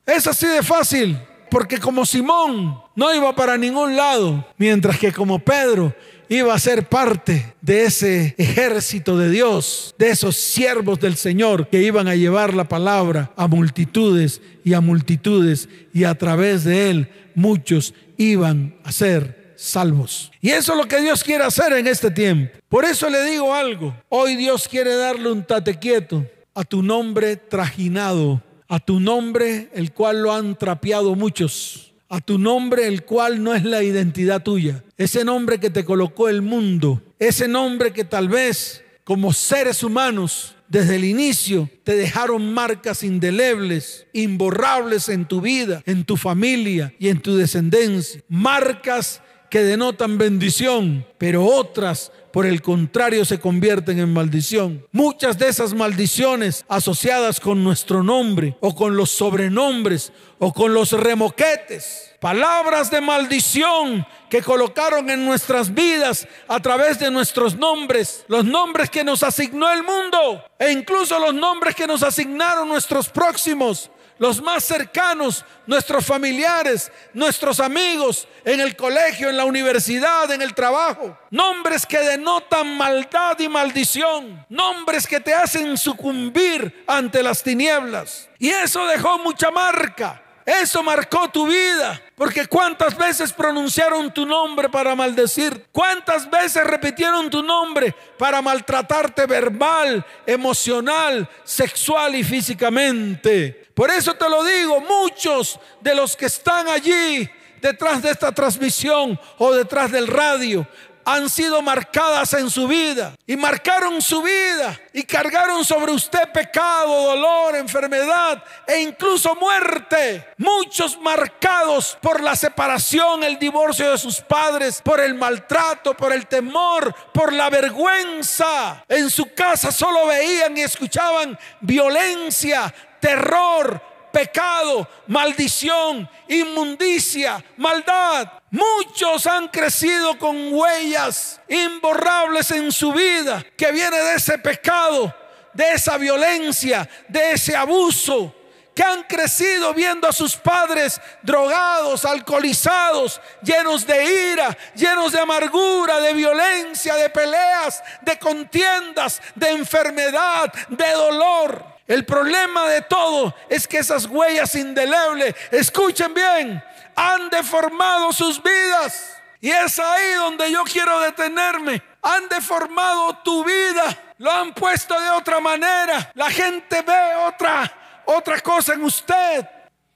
Es 0.07 0.27
así 0.27 0.47
de 0.47 0.63
fácil, 0.63 1.21
porque 1.51 1.79
como 1.79 2.07
Simón 2.07 2.83
no 2.97 3.15
iba 3.15 3.35
para 3.37 3.59
ningún 3.59 3.95
lado, 3.95 4.43
mientras 4.57 4.99
que 4.99 5.13
como 5.13 5.39
Pedro 5.39 5.95
iba 6.37 6.55
a 6.55 6.59
ser 6.59 6.89
parte 6.89 7.55
de 7.61 7.85
ese 7.85 8.35
ejército 8.39 9.19
de 9.19 9.29
Dios, 9.29 9.95
de 9.99 10.09
esos 10.11 10.37
siervos 10.37 10.99
del 10.99 11.17
Señor 11.17 11.69
que 11.69 11.83
iban 11.83 12.09
a 12.09 12.15
llevar 12.15 12.55
la 12.55 12.65
palabra 12.65 13.31
a 13.37 13.47
multitudes 13.49 14.41
y 14.65 14.73
a 14.73 14.81
multitudes 14.81 15.69
y 15.93 16.05
a 16.05 16.15
través 16.15 16.65
de 16.65 16.91
él 16.91 17.09
muchos 17.35 17.93
iban 18.17 18.75
a 18.83 18.93
ser 18.93 19.55
salvos. 19.57 20.33
Y 20.41 20.51
eso 20.51 20.73
es 20.73 20.79
lo 20.79 20.89
que 20.89 21.03
Dios 21.03 21.23
quiere 21.23 21.45
hacer 21.45 21.75
en 21.75 21.87
este 21.87 22.11
tiempo. 22.11 22.59
Por 22.69 22.87
eso 22.87 23.11
le 23.11 23.23
digo 23.25 23.55
algo, 23.55 23.95
hoy 24.09 24.37
Dios 24.37 24.67
quiere 24.69 24.95
darle 24.97 25.31
un 25.31 25.45
tate 25.45 25.79
quieto 25.79 26.27
a 26.55 26.65
tu 26.65 26.83
nombre 26.83 27.37
trajinado, 27.37 28.43
a 28.69 28.81
tu 28.81 29.01
nombre 29.01 29.69
el 29.75 29.93
cual 29.93 30.23
lo 30.23 30.33
han 30.33 30.57
trapeado 30.59 31.15
muchos 31.15 31.92
a 32.13 32.21
tu 32.21 32.39
nombre 32.39 32.87
el 32.87 33.05
cual 33.05 33.43
no 33.43 33.55
es 33.55 33.65
la 33.65 33.83
identidad 33.83 34.43
tuya. 34.43 34.85
Ese 34.99 35.25
nombre 35.25 35.59
que 35.59 35.71
te 35.71 35.83
colocó 35.83 36.29
el 36.29 36.43
mundo. 36.43 37.01
Ese 37.19 37.49
nombre 37.49 37.95
que 37.95 38.05
tal 38.05 38.29
vez 38.29 38.85
como 39.03 39.33
seres 39.33 39.83
humanos 39.83 40.55
desde 40.69 40.97
el 40.97 41.07
inicio 41.07 41.71
te 41.85 41.97
dejaron 41.97 42.53
marcas 42.53 43.03
indelebles, 43.03 44.07
imborrables 44.13 45.09
en 45.09 45.25
tu 45.25 45.41
vida, 45.41 45.83
en 45.87 46.05
tu 46.05 46.19
familia 46.19 46.93
y 46.99 47.09
en 47.09 47.19
tu 47.19 47.35
descendencia. 47.35 48.23
Marcas 48.29 49.22
que 49.53 49.63
denotan 49.63 50.17
bendición, 50.17 51.07
pero 51.19 51.45
otras 51.45 52.11
por 52.33 52.47
el 52.47 52.63
contrario 52.63 53.23
se 53.27 53.39
convierten 53.39 53.99
en 53.99 54.11
maldición. 54.11 54.87
Muchas 54.93 55.37
de 55.37 55.49
esas 55.49 55.75
maldiciones 55.75 56.65
asociadas 56.71 57.39
con 57.39 57.63
nuestro 57.63 58.03
nombre 58.03 58.57
o 58.61 58.75
con 58.75 58.97
los 58.97 59.11
sobrenombres 59.11 60.11
o 60.39 60.55
con 60.55 60.73
los 60.73 60.93
remoquetes, 60.93 62.15
palabras 62.19 62.91
de 62.91 63.03
maldición 63.03 64.07
que 64.31 64.41
colocaron 64.41 65.11
en 65.11 65.23
nuestras 65.23 65.75
vidas 65.75 66.27
a 66.49 66.59
través 66.61 66.99
de 66.99 67.11
nuestros 67.11 67.55
nombres, 67.55 68.25
los 68.29 68.47
nombres 68.47 68.89
que 68.89 69.05
nos 69.05 69.23
asignó 69.23 69.71
el 69.71 69.83
mundo 69.83 70.43
e 70.59 70.73
incluso 70.73 71.19
los 71.19 71.35
nombres 71.35 71.75
que 71.75 71.87
nos 71.87 72.03
asignaron 72.03 72.69
nuestros 72.69 73.11
próximos 73.11 73.91
los 74.23 74.41
más 74.41 74.63
cercanos, 74.63 75.45
nuestros 75.67 76.07
familiares, 76.07 76.93
nuestros 77.13 77.59
amigos, 77.59 78.29
en 78.45 78.61
el 78.61 78.77
colegio, 78.77 79.29
en 79.29 79.37
la 79.37 79.45
universidad, 79.45 80.31
en 80.31 80.41
el 80.43 80.55
trabajo. 80.55 81.19
Nombres 81.33 81.85
que 81.85 81.99
denotan 81.99 82.77
maldad 82.77 83.37
y 83.41 83.49
maldición. 83.49 84.47
Nombres 84.49 85.09
que 85.09 85.19
te 85.19 85.35
hacen 85.35 85.77
sucumbir 85.77 86.85
ante 86.87 87.21
las 87.21 87.43
tinieblas. 87.43 88.29
Y 88.39 88.51
eso 88.51 88.87
dejó 88.87 89.19
mucha 89.19 89.51
marca. 89.51 90.22
Eso 90.45 90.83
marcó 90.83 91.29
tu 91.31 91.47
vida. 91.47 92.01
Porque 92.17 92.47
cuántas 92.47 92.97
veces 92.97 93.33
pronunciaron 93.33 94.13
tu 94.13 94.27
nombre 94.27 94.69
para 94.69 94.95
maldecir. 94.95 95.67
Cuántas 95.73 96.29
veces 96.31 96.65
repitieron 96.65 97.31
tu 97.31 97.43
nombre 97.43 97.95
para 98.19 98.43
maltratarte 98.43 99.27
verbal, 99.27 100.05
emocional, 100.27 101.29
sexual 101.45 102.15
y 102.15 102.25
físicamente. 102.25 103.69
Por 103.75 103.91
eso 103.91 104.15
te 104.15 104.29
lo 104.29 104.45
digo, 104.45 104.81
muchos 104.81 105.59
de 105.81 105.95
los 105.95 106.17
que 106.17 106.27
están 106.27 106.69
allí 106.69 107.29
detrás 107.61 108.03
de 108.03 108.11
esta 108.11 108.33
transmisión 108.33 109.19
o 109.39 109.53
detrás 109.53 109.91
del 109.91 110.09
radio 110.09 110.67
han 111.05 111.29
sido 111.29 111.63
marcadas 111.63 112.33
en 112.35 112.51
su 112.51 112.67
vida 112.69 113.15
y 113.27 113.37
marcaron 113.37 114.01
su 114.01 114.23
vida 114.23 114.79
y 114.93 115.03
cargaron 115.03 115.65
sobre 115.65 115.93
usted 115.93 116.31
pecado, 116.33 117.03
dolor, 117.03 117.57
enfermedad 117.57 118.43
e 118.67 118.81
incluso 118.81 119.35
muerte. 119.35 120.27
Muchos 120.39 120.99
marcados 121.01 121.99
por 122.01 122.21
la 122.21 122.37
separación, 122.37 123.25
el 123.25 123.39
divorcio 123.39 123.91
de 123.91 123.99
sus 123.99 124.21
padres, 124.21 124.81
por 124.83 125.01
el 125.01 125.15
maltrato, 125.15 125.95
por 125.97 126.13
el 126.13 126.27
temor, 126.27 126.95
por 127.13 127.33
la 127.33 127.51
vergüenza. 127.51 128.85
En 128.89 129.11
su 129.11 129.33
casa 129.35 129.73
solo 129.73 130.07
veían 130.07 130.57
y 130.57 130.63
escuchaban 130.63 131.39
violencia, 131.61 132.73
terror, 133.01 133.81
pecado, 134.13 134.89
maldición, 135.07 136.09
inmundicia, 136.29 137.43
maldad. 137.57 138.42
Muchos 138.53 139.27
han 139.27 139.49
crecido 139.49 140.19
con 140.19 140.53
huellas 140.53 141.41
imborrables 141.49 142.51
en 142.51 142.71
su 142.71 142.93
vida 142.93 143.43
que 143.57 143.73
viene 143.73 143.97
de 143.97 144.17
ese 144.17 144.37
pecado, 144.37 145.15
de 145.55 145.73
esa 145.73 145.97
violencia, 145.97 146.87
de 147.09 147.33
ese 147.33 147.57
abuso 147.57 148.35
que 148.75 148.83
han 148.83 149.05
crecido 149.05 149.73
viendo 149.73 150.07
a 150.07 150.13
sus 150.13 150.37
padres 150.37 151.01
drogados, 151.23 152.05
alcoholizados, 152.05 153.23
llenos 153.43 153.87
de 153.87 154.33
ira, 154.33 154.55
llenos 154.75 155.13
de 155.13 155.21
amargura, 155.21 155.99
de 156.01 156.13
violencia, 156.13 156.95
de 156.97 157.09
peleas, 157.09 157.83
de 158.03 158.19
contiendas, 158.19 159.23
de 159.35 159.49
enfermedad, 159.49 160.53
de 160.69 160.91
dolor. 160.93 161.73
El 161.87 162.05
problema 162.05 162.69
de 162.69 162.83
todo 162.83 163.35
es 163.49 163.67
que 163.67 163.79
esas 163.79 164.07
huellas 164.07 164.55
indelebles, 164.55 165.35
escuchen 165.51 166.13
bien, 166.13 166.63
han 166.97 167.31
deformado 167.31 168.13
sus 168.13 168.43
vidas. 168.43 169.17
Y 169.41 169.51
es 169.51 169.79
ahí 169.79 170.15
donde 170.15 170.51
yo 170.53 170.63
quiero 170.65 171.01
detenerme. 171.01 171.83
Han 172.03 172.29
deformado 172.29 173.19
tu 173.25 173.45
vida. 173.45 174.15
Lo 174.19 174.31
han 174.31 174.55
puesto 174.55 174.99
de 175.01 175.11
otra 175.11 175.41
manera. 175.41 176.13
La 176.15 176.31
gente 176.31 176.81
ve 176.83 177.15
otra, 177.27 178.03
otra 178.05 178.41
cosa 178.41 178.75
en 178.75 178.85
usted. 178.85 179.49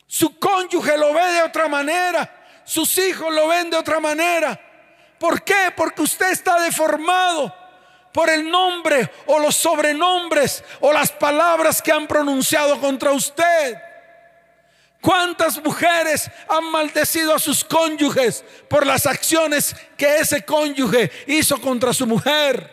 Su 0.06 0.38
cónyuge 0.38 0.96
lo 0.96 1.12
ve 1.14 1.32
de 1.32 1.42
otra 1.42 1.68
manera. 1.68 2.28
Sus 2.64 2.98
hijos 2.98 3.32
lo 3.32 3.48
ven 3.48 3.70
de 3.70 3.76
otra 3.76 4.00
manera. 4.00 4.61
¿Por 5.18 5.42
qué? 5.42 5.72
Porque 5.76 6.02
usted 6.02 6.30
está 6.32 6.61
deformado 6.61 7.54
por 8.12 8.30
el 8.30 8.50
nombre 8.50 9.11
o 9.26 9.38
los 9.38 9.54
sobrenombres 9.54 10.64
o 10.80 10.92
las 10.92 11.12
palabras 11.12 11.80
que 11.80 11.92
han 11.92 12.06
pronunciado 12.06 12.80
contra 12.80 13.12
usted. 13.12 13.76
¿Cuántas 15.07 15.62
mujeres 15.62 16.29
han 16.49 16.64
maldecido 16.64 17.33
a 17.33 17.38
sus 17.38 17.62
cónyuges 17.62 18.42
por 18.69 18.85
las 18.85 19.07
acciones 19.07 19.77
que 19.97 20.16
ese 20.16 20.45
cónyuge 20.45 21.12
hizo 21.29 21.61
contra 21.61 21.95
su 21.95 22.09
mujer? 22.09 22.69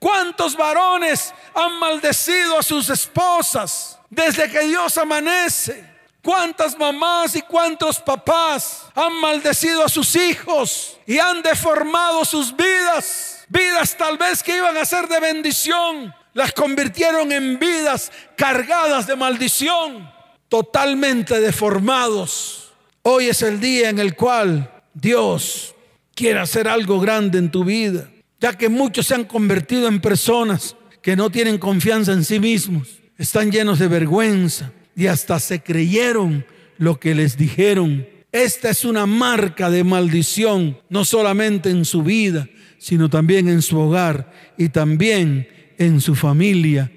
¿Cuántos 0.00 0.56
varones 0.56 1.32
han 1.54 1.74
maldecido 1.78 2.58
a 2.58 2.62
sus 2.64 2.90
esposas 2.90 4.00
desde 4.10 4.50
que 4.50 4.62
Dios 4.66 4.98
amanece? 4.98 5.88
¿Cuántas 6.24 6.76
mamás 6.76 7.36
y 7.36 7.42
cuántos 7.42 8.00
papás 8.00 8.86
han 8.92 9.12
maldecido 9.20 9.84
a 9.84 9.88
sus 9.88 10.16
hijos 10.16 10.98
y 11.06 11.20
han 11.20 11.40
deformado 11.40 12.24
sus 12.24 12.56
vidas? 12.56 13.44
Vidas 13.46 13.96
tal 13.96 14.18
vez 14.18 14.42
que 14.42 14.56
iban 14.56 14.76
a 14.76 14.84
ser 14.84 15.06
de 15.06 15.20
bendición, 15.20 16.12
las 16.34 16.52
convirtieron 16.52 17.30
en 17.30 17.60
vidas 17.60 18.10
cargadas 18.36 19.06
de 19.06 19.14
maldición, 19.14 20.10
totalmente 20.52 21.40
deformados. 21.40 22.74
Hoy 23.00 23.28
es 23.28 23.40
el 23.40 23.58
día 23.58 23.88
en 23.88 23.98
el 23.98 24.14
cual 24.14 24.70
Dios 24.92 25.74
quiere 26.14 26.40
hacer 26.40 26.68
algo 26.68 27.00
grande 27.00 27.38
en 27.38 27.50
tu 27.50 27.64
vida, 27.64 28.10
ya 28.38 28.58
que 28.58 28.68
muchos 28.68 29.06
se 29.06 29.14
han 29.14 29.24
convertido 29.24 29.88
en 29.88 29.98
personas 29.98 30.76
que 31.00 31.16
no 31.16 31.30
tienen 31.30 31.56
confianza 31.56 32.12
en 32.12 32.22
sí 32.22 32.38
mismos, 32.38 33.00
están 33.16 33.50
llenos 33.50 33.78
de 33.78 33.88
vergüenza 33.88 34.72
y 34.94 35.06
hasta 35.06 35.40
se 35.40 35.62
creyeron 35.62 36.44
lo 36.76 37.00
que 37.00 37.14
les 37.14 37.38
dijeron. 37.38 38.06
Esta 38.30 38.68
es 38.68 38.84
una 38.84 39.06
marca 39.06 39.70
de 39.70 39.84
maldición, 39.84 40.76
no 40.90 41.06
solamente 41.06 41.70
en 41.70 41.86
su 41.86 42.02
vida, 42.02 42.46
sino 42.76 43.08
también 43.08 43.48
en 43.48 43.62
su 43.62 43.78
hogar 43.78 44.30
y 44.58 44.68
también 44.68 45.48
en 45.78 46.02
su 46.02 46.14
familia. 46.14 46.92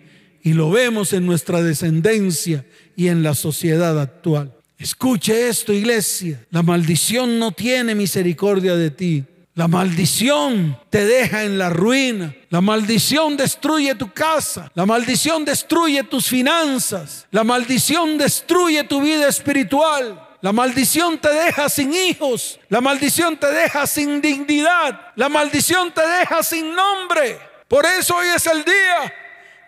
Y 0.46 0.54
lo 0.54 0.70
vemos 0.70 1.12
en 1.14 1.26
nuestra 1.26 1.64
descendencia 1.64 2.64
y 2.96 3.08
en 3.08 3.24
la 3.24 3.34
sociedad 3.34 4.00
actual. 4.00 4.54
Escuche 4.78 5.48
esto, 5.48 5.74
iglesia. 5.74 6.46
La 6.52 6.62
maldición 6.62 7.40
no 7.40 7.52
tiene 7.52 7.96
misericordia 7.96 8.76
de 8.76 8.92
ti. 8.92 9.24
La 9.56 9.68
maldición 9.68 10.78
te 10.92 11.04
deja 11.04 11.46
en 11.46 11.58
la 11.58 11.72
ruina. 11.72 12.36
La 12.52 12.62
maldición 12.62 13.36
destruye 13.36 13.96
tu 13.96 14.14
casa. 14.14 14.72
La 14.76 14.86
maldición 14.86 15.46
destruye 15.46 16.04
tus 16.04 16.28
finanzas. 16.28 17.26
La 17.32 17.44
maldición 17.44 18.16
destruye 18.20 18.84
tu 18.84 19.02
vida 19.02 19.28
espiritual. 19.28 20.28
La 20.42 20.52
maldición 20.52 21.18
te 21.18 21.30
deja 21.30 21.70
sin 21.70 21.92
hijos. 21.92 22.60
La 22.70 22.82
maldición 22.82 23.36
te 23.36 23.48
deja 23.48 23.88
sin 23.88 24.22
dignidad. 24.22 25.08
La 25.16 25.28
maldición 25.28 25.92
te 25.92 26.08
deja 26.08 26.44
sin 26.44 26.76
nombre. 26.76 27.40
Por 27.68 27.84
eso 27.84 28.16
hoy 28.16 28.28
es 28.36 28.46
el 28.46 28.64
día 28.64 29.12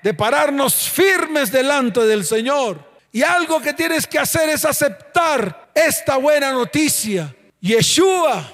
de 0.04 0.14
pararnos 0.14 0.90
firmes 0.90 1.52
delante 1.52 2.02
del 2.02 2.24
Señor. 2.24 2.86
Y 3.12 3.24
algo 3.24 3.62
que 3.62 3.74
tienes 3.74 4.06
que 4.06 4.20
hacer 4.20 4.50
es 4.50 4.66
aceptar 4.66 5.72
esta 5.74 6.18
buena 6.18 6.52
noticia. 6.52 7.36
Yeshua 7.60 8.54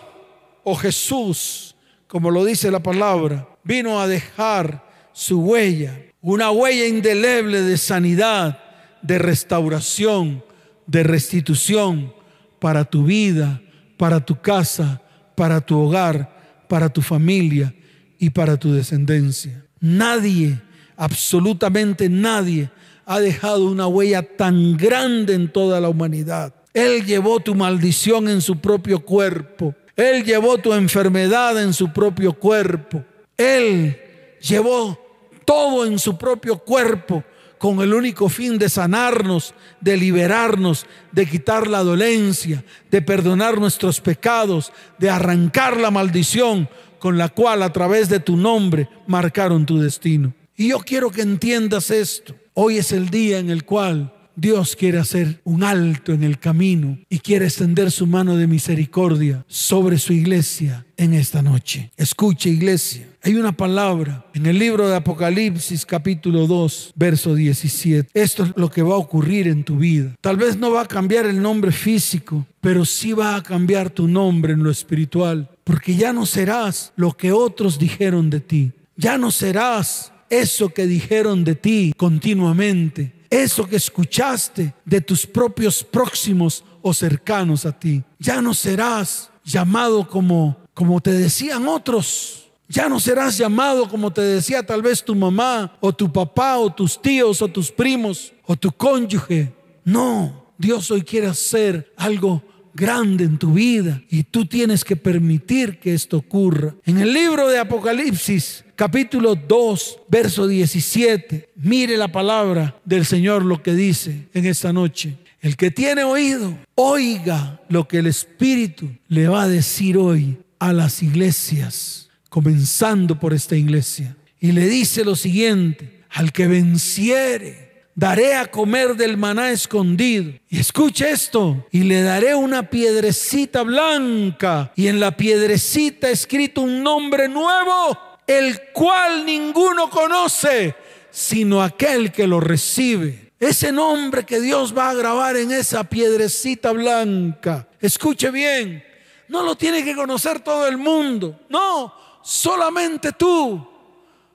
o 0.64 0.76
Jesús, 0.76 1.76
como 2.08 2.32
lo 2.32 2.46
dice 2.46 2.72
la 2.72 2.82
palabra, 2.82 3.48
vino 3.64 4.00
a 4.00 4.08
dejar 4.08 4.84
su 5.12 5.42
huella, 5.42 6.00
una 6.22 6.52
huella 6.52 6.88
indeleble 6.88 7.62
de 7.62 7.78
sanidad, 7.78 8.60
de 9.02 9.20
restauración, 9.20 10.44
de 10.88 11.04
restitución 11.04 12.14
para 12.60 12.86
tu 12.86 13.04
vida, 13.04 13.62
para 13.98 14.20
tu 14.20 14.42
casa, 14.42 15.02
para 15.36 15.62
tu 15.62 15.78
hogar, 15.78 16.66
para 16.68 16.90
tu 16.90 17.02
familia 17.02 17.74
y 18.18 18.30
para 18.30 18.58
tu 18.58 18.74
descendencia. 18.74 19.66
Nadie, 19.80 20.62
absolutamente 20.98 22.10
nadie, 22.10 22.70
ha 23.06 23.20
dejado 23.20 23.66
una 23.66 23.88
huella 23.88 24.22
tan 24.24 24.78
grande 24.78 25.34
en 25.34 25.52
toda 25.52 25.80
la 25.82 25.90
humanidad. 25.90 26.54
Él 26.74 27.06
llevó 27.06 27.40
tu 27.40 27.54
maldición 27.54 28.28
en 28.28 28.42
su 28.42 28.58
propio 28.58 29.00
cuerpo. 29.00 29.76
Él 29.96 30.24
llevó 30.24 30.58
tu 30.58 30.74
enfermedad 30.74 31.62
en 31.62 31.74
su 31.74 31.92
propio 31.94 32.34
cuerpo. 32.34 33.04
Él 33.38 33.98
llevó 34.42 35.00
todo 35.46 35.86
en 35.86 36.00
su 36.00 36.18
propio 36.18 36.58
cuerpo 36.58 37.24
con 37.58 37.80
el 37.80 37.94
único 37.94 38.28
fin 38.28 38.58
de 38.58 38.68
sanarnos, 38.68 39.54
de 39.80 39.96
liberarnos, 39.96 40.86
de 41.12 41.26
quitar 41.26 41.68
la 41.68 41.84
dolencia, 41.84 42.64
de 42.92 43.02
perdonar 43.02 43.58
nuestros 43.58 44.02
pecados, 44.02 44.74
de 44.98 45.10
arrancar 45.10 45.78
la 45.78 45.92
maldición 45.92 46.68
con 47.00 47.18
la 47.18 47.30
cual 47.30 47.64
a 47.64 47.72
través 47.72 48.10
de 48.10 48.20
tu 48.20 48.36
nombre 48.36 48.90
marcaron 49.08 49.66
tu 49.66 49.80
destino. 49.80 50.34
Y 50.56 50.70
yo 50.70 50.80
quiero 50.80 51.10
que 51.10 51.22
entiendas 51.22 51.90
esto. 51.90 52.36
Hoy 52.54 52.78
es 52.78 52.92
el 52.92 53.10
día 53.10 53.40
en 53.40 53.50
el 53.50 53.66
cual 53.66 54.14
Dios 54.36 54.76
quiere 54.76 55.00
hacer 55.00 55.42
un 55.44 55.64
alto 55.64 56.14
en 56.14 56.24
el 56.24 56.40
camino 56.40 56.98
y 57.10 57.20
quiere 57.20 57.46
extender 57.46 57.92
su 57.92 58.06
mano 58.06 58.36
de 58.36 58.48
misericordia 58.48 59.44
sobre 59.48 59.98
su 59.98 60.14
iglesia 60.14 60.86
en 60.98 61.14
esta 61.14 61.42
noche. 61.42 61.92
Escuche 61.98 62.50
iglesia. 62.50 63.08
Hay 63.24 63.36
una 63.36 63.52
palabra 63.52 64.26
en 64.34 64.46
el 64.46 64.60
libro 64.60 64.88
de 64.88 64.96
Apocalipsis 64.96 65.86
capítulo 65.86 66.46
2, 66.46 66.94
verso 66.96 67.34
17. 67.34 68.10
Esto 68.14 68.44
es 68.44 68.54
lo 68.56 68.70
que 68.70 68.84
va 68.84 68.94
a 68.94 69.00
ocurrir 69.00 69.48
en 69.48 69.64
tu 69.64 69.78
vida. 69.78 70.14
Tal 70.22 70.38
vez 70.38 70.58
no 70.58 70.72
va 70.72 70.82
a 70.82 70.88
cambiar 70.88 71.26
el 71.26 71.42
nombre 71.42 71.72
físico, 71.72 72.46
pero 72.62 72.86
sí 72.86 73.14
va 73.14 73.36
a 73.36 73.44
cambiar 73.44 73.90
tu 73.90 74.08
nombre 74.08 74.54
en 74.54 74.64
lo 74.64 74.70
espiritual. 74.70 75.50
Porque 75.64 75.96
ya 75.96 76.14
no 76.14 76.26
serás 76.28 76.94
lo 76.96 77.14
que 77.14 77.32
otros 77.32 77.80
dijeron 77.80 78.30
de 78.30 78.40
ti. 78.40 78.72
Ya 78.96 79.18
no 79.18 79.32
serás 79.32 80.13
eso 80.42 80.70
que 80.70 80.88
dijeron 80.88 81.44
de 81.44 81.56
ti 81.56 81.94
continuamente 81.96 83.24
eso 83.34 83.68
que 83.68 83.78
escuchaste 83.78 84.76
de 84.86 85.02
tus 85.02 85.26
propios 85.26 85.84
próximos 85.84 86.64
o 86.84 86.94
cercanos 86.94 87.66
a 87.66 87.72
ti. 87.72 88.04
Ya 88.20 88.42
no 88.42 88.54
serás 88.54 89.32
llamado 89.44 90.08
como, 90.08 90.58
como 90.76 91.02
te 91.02 91.12
decían 91.12 91.68
otros. 91.68 92.52
Ya 92.70 92.88
no 92.88 93.00
serás 93.00 93.38
llamado 93.38 93.90
como 93.90 94.14
te 94.14 94.22
decía 94.22 94.64
tal 94.64 94.84
vez 94.84 95.04
tu 95.04 95.16
mamá 95.16 95.76
o 95.80 95.92
tu 95.92 96.12
papá 96.12 96.58
o 96.58 96.72
tus 96.72 97.02
tíos 97.02 97.42
o 97.42 97.48
tus 97.48 97.72
primos 97.72 98.34
o 98.46 98.56
tu 98.56 98.72
cónyuge. 98.72 99.52
No, 99.84 100.54
Dios 100.58 100.92
hoy 100.92 101.02
quiere 101.02 101.28
hacer 101.28 101.92
algo 101.98 102.44
grande 102.76 103.24
en 103.24 103.38
tu 103.38 103.54
vida 103.54 104.02
y 104.10 104.24
tú 104.24 104.46
tienes 104.46 104.84
que 104.84 104.96
permitir 104.96 105.80
que 105.80 105.94
esto 105.94 106.18
ocurra. 106.18 106.76
En 106.86 107.00
el 107.00 107.12
libro 107.14 107.48
de 107.48 107.60
Apocalipsis, 107.60 108.64
capítulo 108.84 109.36
2, 109.36 110.00
verso 110.10 110.46
17, 110.46 111.52
mire 111.56 111.96
la 111.96 112.10
palabra 112.10 112.76
del 112.84 113.06
Señor 113.06 113.46
lo 113.46 113.64
que 113.64 113.74
dice 113.74 114.28
en 114.34 114.46
esta 114.46 114.74
noche. 114.74 115.16
El 115.40 115.56
que 115.56 115.72
tiene 115.72 116.04
oído, 116.04 116.54
oiga 116.76 117.62
lo 117.70 117.88
que 117.88 118.00
el 118.00 118.08
Espíritu 118.08 118.90
le 119.08 119.30
va 119.30 119.44
a 119.44 119.48
decir 119.48 119.98
hoy 119.98 120.38
a 120.60 120.74
las 120.74 121.02
iglesias, 121.02 122.10
comenzando 122.28 123.18
por 123.18 123.34
esta 123.34 123.56
iglesia. 123.56 124.18
Y 124.38 124.52
le 124.52 124.68
dice 124.68 125.06
lo 125.06 125.16
siguiente, 125.16 126.04
al 126.10 126.34
que 126.34 126.48
venciere, 126.48 127.86
daré 127.96 128.36
a 128.36 128.48
comer 128.48 128.98
del 128.98 129.16
maná 129.16 129.52
escondido. 129.52 130.34
Y 130.50 130.60
escuche 130.60 131.10
esto, 131.10 131.66
y 131.72 131.84
le 131.84 132.02
daré 132.02 132.36
una 132.36 132.70
piedrecita 132.70 133.62
blanca, 133.62 134.74
y 134.76 134.88
en 134.88 135.00
la 135.00 135.16
piedrecita 135.16 136.10
escrito 136.10 136.60
un 136.60 136.84
nombre 136.84 137.30
nuevo, 137.30 137.98
el 138.28 138.72
cual 138.72 139.26
ninguno 139.26 139.90
conoce, 139.90 140.76
sino 141.12 141.62
aquel 141.62 142.12
que 142.12 142.28
lo 142.28 142.40
recibe. 142.40 143.34
Ese 143.40 143.72
nombre 143.72 144.26
que 144.26 144.40
Dios 144.40 144.76
va 144.76 144.90
a 144.90 144.94
grabar 144.94 145.36
en 145.36 145.52
esa 145.52 145.84
piedrecita 145.84 146.72
blanca. 146.72 147.68
Escuche 147.82 148.32
bien, 148.32 148.84
no 149.28 149.44
lo 149.44 149.56
tiene 149.56 149.84
que 149.84 149.96
conocer 149.96 150.40
todo 150.40 150.68
el 150.68 150.78
mundo. 150.78 151.42
No, 151.50 151.94
solamente 152.24 153.12
tú. 153.12 153.68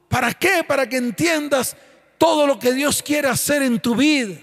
¿Para 0.08 0.34
qué? 0.34 0.62
Para 0.66 0.88
que 0.88 0.96
entiendas 0.96 1.76
todo 2.18 2.46
lo 2.46 2.58
que 2.58 2.72
Dios 2.72 3.02
quiere 3.02 3.28
hacer 3.28 3.62
en 3.62 3.80
tu 3.80 3.94
vida. 3.94 4.36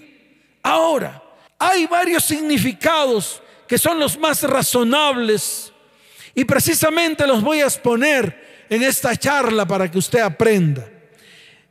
Ahora, 0.62 1.22
hay 1.58 1.86
varios 1.86 2.24
significados 2.24 3.40
que 3.68 3.78
son 3.78 3.98
los 3.98 4.18
más 4.18 4.42
razonables 4.42 5.72
y 6.34 6.44
precisamente 6.44 7.26
los 7.26 7.42
voy 7.42 7.60
a 7.60 7.64
exponer 7.64 8.45
en 8.68 8.82
esta 8.82 9.16
charla 9.16 9.66
para 9.66 9.90
que 9.90 9.98
usted 9.98 10.20
aprenda. 10.20 10.86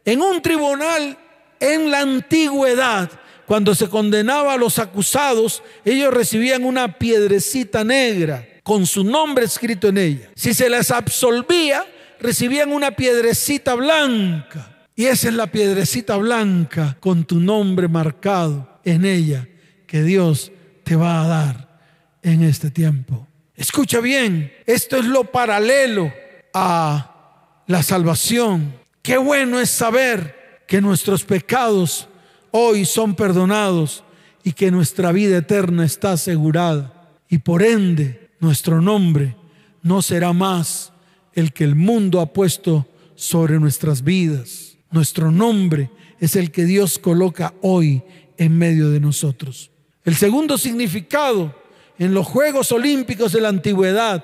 En 0.03 0.21
un 0.21 0.41
tribunal 0.41 1.17
en 1.59 1.89
la 1.89 2.01
antigüedad, 2.01 3.09
cuando 3.45 3.75
se 3.75 3.87
condenaba 3.89 4.53
a 4.53 4.57
los 4.57 4.79
acusados, 4.79 5.63
ellos 5.83 6.13
recibían 6.13 6.63
una 6.63 6.97
piedrecita 6.97 7.83
negra 7.83 8.47
con 8.63 8.85
su 8.85 9.03
nombre 9.03 9.45
escrito 9.45 9.87
en 9.87 9.97
ella. 9.97 10.29
Si 10.35 10.53
se 10.53 10.69
les 10.69 10.89
absolvía, 10.91 11.85
recibían 12.19 12.71
una 12.71 12.91
piedrecita 12.91 13.75
blanca. 13.75 14.87
Y 14.95 15.05
esa 15.05 15.27
es 15.27 15.33
la 15.33 15.47
piedrecita 15.47 16.15
blanca 16.17 16.97
con 16.99 17.25
tu 17.25 17.39
nombre 17.39 17.87
marcado 17.87 18.79
en 18.83 19.05
ella 19.05 19.47
que 19.85 20.03
Dios 20.03 20.51
te 20.83 20.95
va 20.95 21.21
a 21.21 21.27
dar 21.27 21.79
en 22.23 22.43
este 22.43 22.71
tiempo. 22.71 23.27
Escucha 23.55 23.99
bien, 23.99 24.51
esto 24.65 24.97
es 24.97 25.05
lo 25.05 25.25
paralelo 25.25 26.11
a 26.55 27.61
la 27.67 27.83
salvación. 27.83 28.73
Qué 29.01 29.17
bueno 29.17 29.59
es 29.59 29.69
saber 29.69 30.63
que 30.67 30.81
nuestros 30.81 31.25
pecados 31.25 32.07
hoy 32.49 32.85
son 32.85 33.13
perdonados 33.13 34.03
y 34.41 34.53
que 34.53 34.71
nuestra 34.71 35.11
vida 35.11 35.37
eterna 35.37 35.83
está 35.83 36.13
asegurada. 36.13 37.11
Y 37.29 37.39
por 37.39 37.61
ende, 37.61 38.31
nuestro 38.39 38.81
nombre 38.81 39.35
no 39.83 40.01
será 40.01 40.31
más 40.31 40.93
el 41.33 41.51
que 41.51 41.65
el 41.65 41.75
mundo 41.75 42.21
ha 42.21 42.31
puesto 42.31 42.87
sobre 43.15 43.59
nuestras 43.59 44.03
vidas. 44.03 44.77
Nuestro 44.91 45.31
nombre 45.31 45.89
es 46.21 46.37
el 46.37 46.51
que 46.51 46.63
Dios 46.63 46.97
coloca 46.99 47.53
hoy 47.61 48.01
en 48.37 48.57
medio 48.57 48.89
de 48.91 49.01
nosotros. 49.01 49.71
El 50.05 50.15
segundo 50.15 50.57
significado 50.57 51.53
en 51.99 52.13
los 52.13 52.25
Juegos 52.25 52.71
Olímpicos 52.71 53.33
de 53.33 53.41
la 53.41 53.49
Antigüedad, 53.49 54.23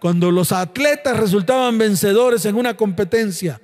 cuando 0.00 0.30
los 0.30 0.50
atletas 0.50 1.18
resultaban 1.18 1.76
vencedores 1.76 2.46
en 2.46 2.56
una 2.56 2.74
competencia, 2.74 3.60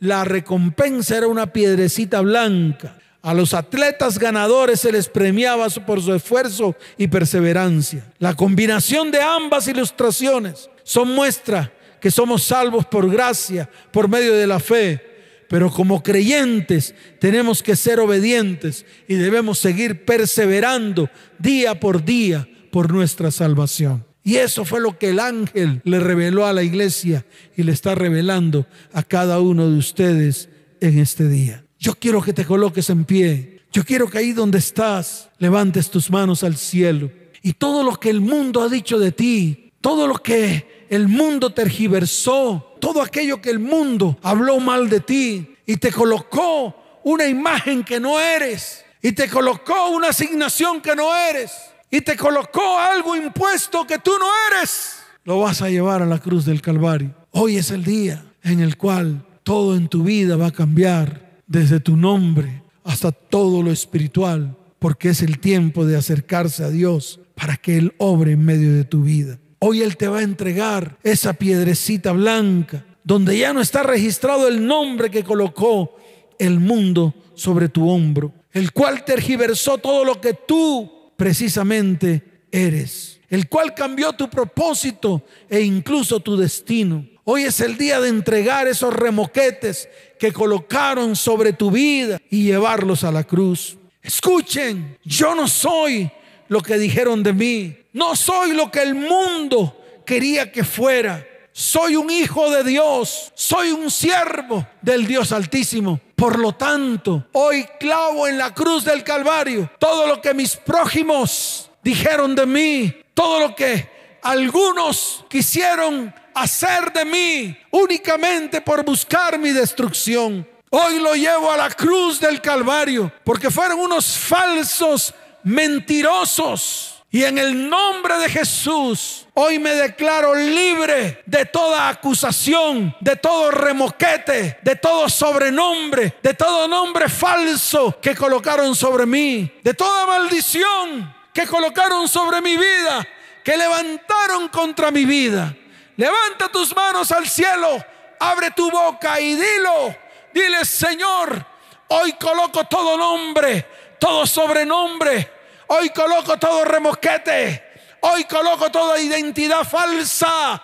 la 0.00 0.24
recompensa 0.24 1.16
era 1.16 1.28
una 1.28 1.52
piedrecita 1.52 2.20
blanca. 2.22 2.98
A 3.22 3.32
los 3.32 3.54
atletas 3.54 4.18
ganadores 4.18 4.80
se 4.80 4.92
les 4.92 5.08
premiaba 5.08 5.68
por 5.68 6.02
su 6.02 6.12
esfuerzo 6.14 6.74
y 6.98 7.08
perseverancia. 7.08 8.12
La 8.18 8.34
combinación 8.34 9.10
de 9.10 9.20
ambas 9.20 9.68
ilustraciones 9.68 10.68
son 10.82 11.08
muestra 11.08 11.72
que 12.00 12.10
somos 12.10 12.42
salvos 12.42 12.84
por 12.84 13.10
gracia, 13.10 13.68
por 13.90 14.08
medio 14.08 14.34
de 14.34 14.46
la 14.46 14.60
fe. 14.60 15.00
Pero 15.48 15.70
como 15.70 16.02
creyentes 16.02 16.94
tenemos 17.18 17.62
que 17.62 17.76
ser 17.76 18.00
obedientes 18.00 18.84
y 19.08 19.14
debemos 19.14 19.58
seguir 19.58 20.04
perseverando 20.04 21.08
día 21.38 21.78
por 21.78 22.04
día 22.04 22.48
por 22.70 22.92
nuestra 22.92 23.30
salvación. 23.30 24.04
Y 24.26 24.36
eso 24.36 24.64
fue 24.64 24.80
lo 24.80 24.98
que 24.98 25.10
el 25.10 25.20
ángel 25.20 25.82
le 25.84 26.00
reveló 26.00 26.46
a 26.46 26.54
la 26.54 26.62
iglesia 26.62 27.26
y 27.54 27.62
le 27.62 27.72
está 27.72 27.94
revelando 27.94 28.66
a 28.94 29.02
cada 29.02 29.38
uno 29.38 29.70
de 29.70 29.76
ustedes 29.76 30.48
en 30.80 30.98
este 30.98 31.28
día. 31.28 31.62
Yo 31.78 31.94
quiero 31.94 32.22
que 32.22 32.32
te 32.32 32.46
coloques 32.46 32.88
en 32.88 33.04
pie. 33.04 33.60
Yo 33.70 33.84
quiero 33.84 34.08
que 34.08 34.16
ahí 34.16 34.32
donde 34.32 34.56
estás 34.58 35.28
levantes 35.38 35.90
tus 35.90 36.10
manos 36.10 36.42
al 36.42 36.56
cielo. 36.56 37.10
Y 37.42 37.52
todo 37.52 37.82
lo 37.82 38.00
que 38.00 38.08
el 38.08 38.22
mundo 38.22 38.62
ha 38.62 38.70
dicho 38.70 38.98
de 38.98 39.12
ti, 39.12 39.74
todo 39.82 40.08
lo 40.08 40.16
que 40.16 40.86
el 40.88 41.06
mundo 41.06 41.50
tergiversó, 41.50 42.76
todo 42.80 43.02
aquello 43.02 43.42
que 43.42 43.50
el 43.50 43.58
mundo 43.58 44.18
habló 44.22 44.58
mal 44.58 44.88
de 44.88 45.00
ti 45.00 45.56
y 45.66 45.76
te 45.76 45.92
colocó 45.92 47.02
una 47.04 47.26
imagen 47.26 47.84
que 47.84 48.00
no 48.00 48.18
eres 48.18 48.86
y 49.02 49.12
te 49.12 49.28
colocó 49.28 49.90
una 49.90 50.08
asignación 50.08 50.80
que 50.80 50.96
no 50.96 51.14
eres 51.14 51.50
y 51.94 52.00
te 52.00 52.16
colocó 52.16 52.76
algo 52.76 53.14
impuesto 53.14 53.86
que 53.86 54.00
tú 54.00 54.10
no 54.18 54.26
eres, 54.50 54.96
lo 55.22 55.38
vas 55.38 55.62
a 55.62 55.70
llevar 55.70 56.02
a 56.02 56.06
la 56.06 56.18
cruz 56.18 56.44
del 56.44 56.60
Calvario. 56.60 57.14
Hoy 57.30 57.56
es 57.56 57.70
el 57.70 57.84
día 57.84 58.24
en 58.42 58.58
el 58.58 58.76
cual 58.76 59.24
todo 59.44 59.76
en 59.76 59.86
tu 59.86 60.02
vida 60.02 60.34
va 60.34 60.48
a 60.48 60.52
cambiar, 60.52 61.40
desde 61.46 61.78
tu 61.78 61.96
nombre 61.96 62.64
hasta 62.82 63.12
todo 63.12 63.62
lo 63.62 63.70
espiritual, 63.70 64.56
porque 64.80 65.10
es 65.10 65.22
el 65.22 65.38
tiempo 65.38 65.86
de 65.86 65.96
acercarse 65.96 66.64
a 66.64 66.68
Dios 66.70 67.20
para 67.36 67.56
que 67.56 67.78
Él 67.78 67.94
obre 67.98 68.32
en 68.32 68.44
medio 68.44 68.72
de 68.72 68.82
tu 68.82 69.02
vida. 69.02 69.38
Hoy 69.60 69.82
Él 69.82 69.96
te 69.96 70.08
va 70.08 70.18
a 70.18 70.24
entregar 70.24 70.98
esa 71.04 71.34
piedrecita 71.34 72.10
blanca, 72.10 72.84
donde 73.04 73.38
ya 73.38 73.52
no 73.52 73.60
está 73.60 73.84
registrado 73.84 74.48
el 74.48 74.66
nombre 74.66 75.12
que 75.12 75.22
colocó 75.22 75.96
el 76.40 76.58
mundo 76.58 77.14
sobre 77.34 77.68
tu 77.68 77.88
hombro, 77.88 78.32
el 78.50 78.72
cual 78.72 79.04
tergiversó 79.04 79.78
todo 79.78 80.04
lo 80.04 80.20
que 80.20 80.34
tú 80.34 80.93
precisamente 81.16 82.46
eres, 82.50 83.20
el 83.28 83.48
cual 83.48 83.74
cambió 83.74 84.12
tu 84.12 84.28
propósito 84.30 85.24
e 85.48 85.60
incluso 85.60 86.20
tu 86.20 86.36
destino. 86.36 87.06
Hoy 87.24 87.44
es 87.44 87.60
el 87.60 87.78
día 87.78 88.00
de 88.00 88.10
entregar 88.10 88.68
esos 88.68 88.92
remoquetes 88.92 89.88
que 90.18 90.32
colocaron 90.32 91.16
sobre 91.16 91.52
tu 91.52 91.70
vida 91.70 92.20
y 92.30 92.44
llevarlos 92.44 93.02
a 93.02 93.10
la 93.10 93.24
cruz. 93.24 93.78
Escuchen, 94.02 94.98
yo 95.02 95.34
no 95.34 95.48
soy 95.48 96.10
lo 96.48 96.60
que 96.60 96.76
dijeron 96.76 97.22
de 97.22 97.32
mí, 97.32 97.76
no 97.94 98.14
soy 98.14 98.52
lo 98.52 98.70
que 98.70 98.82
el 98.82 98.94
mundo 98.94 99.74
quería 100.04 100.52
que 100.52 100.64
fuera. 100.64 101.26
Soy 101.56 101.94
un 101.94 102.10
hijo 102.10 102.50
de 102.50 102.64
Dios, 102.64 103.30
soy 103.36 103.70
un 103.70 103.88
siervo 103.88 104.66
del 104.82 105.06
Dios 105.06 105.30
Altísimo. 105.30 106.00
Por 106.16 106.40
lo 106.40 106.56
tanto, 106.56 107.28
hoy 107.30 107.64
clavo 107.78 108.26
en 108.26 108.38
la 108.38 108.52
cruz 108.52 108.84
del 108.84 109.04
Calvario 109.04 109.70
todo 109.78 110.08
lo 110.08 110.20
que 110.20 110.34
mis 110.34 110.56
prójimos 110.56 111.70
dijeron 111.80 112.34
de 112.34 112.44
mí, 112.44 112.92
todo 113.14 113.38
lo 113.38 113.54
que 113.54 113.88
algunos 114.22 115.24
quisieron 115.28 116.12
hacer 116.34 116.92
de 116.92 117.04
mí 117.04 117.56
únicamente 117.70 118.60
por 118.60 118.84
buscar 118.84 119.38
mi 119.38 119.50
destrucción. 119.50 120.44
Hoy 120.70 120.98
lo 120.98 121.14
llevo 121.14 121.52
a 121.52 121.56
la 121.56 121.70
cruz 121.70 122.18
del 122.18 122.40
Calvario 122.40 123.12
porque 123.22 123.48
fueron 123.48 123.78
unos 123.78 124.18
falsos 124.18 125.14
mentirosos 125.44 126.93
y 127.14 127.22
en 127.22 127.38
el 127.38 127.70
nombre 127.70 128.18
de 128.18 128.28
Jesús, 128.28 129.24
hoy 129.34 129.60
me 129.60 129.72
declaro 129.76 130.34
libre 130.34 131.22
de 131.24 131.46
toda 131.46 131.88
acusación, 131.88 132.92
de 132.98 133.14
todo 133.14 133.52
remoquete, 133.52 134.58
de 134.60 134.74
todo 134.74 135.08
sobrenombre, 135.08 136.16
de 136.20 136.34
todo 136.34 136.66
nombre 136.66 137.08
falso 137.08 138.00
que 138.02 138.16
colocaron 138.16 138.74
sobre 138.74 139.06
mí, 139.06 139.48
de 139.62 139.74
toda 139.74 140.06
maldición 140.06 141.14
que 141.32 141.46
colocaron 141.46 142.08
sobre 142.08 142.40
mi 142.40 142.56
vida, 142.56 143.06
que 143.44 143.56
levantaron 143.56 144.48
contra 144.48 144.90
mi 144.90 145.04
vida. 145.04 145.54
Levanta 145.96 146.48
tus 146.48 146.74
manos 146.74 147.12
al 147.12 147.28
cielo, 147.28 147.80
abre 148.18 148.50
tu 148.50 148.68
boca 148.72 149.20
y 149.20 149.36
dilo. 149.36 149.94
Dile, 150.32 150.64
Señor, 150.64 151.46
hoy 151.86 152.14
coloco 152.14 152.64
todo 152.64 152.98
nombre, 152.98 153.64
todo 154.00 154.26
sobrenombre 154.26 155.33
Hoy 155.68 155.90
coloco 155.90 156.36
todo 156.38 156.64
remosquete. 156.64 157.62
Hoy 158.00 158.24
coloco 158.24 158.70
toda 158.70 158.98
identidad 158.98 159.64
falsa 159.64 160.62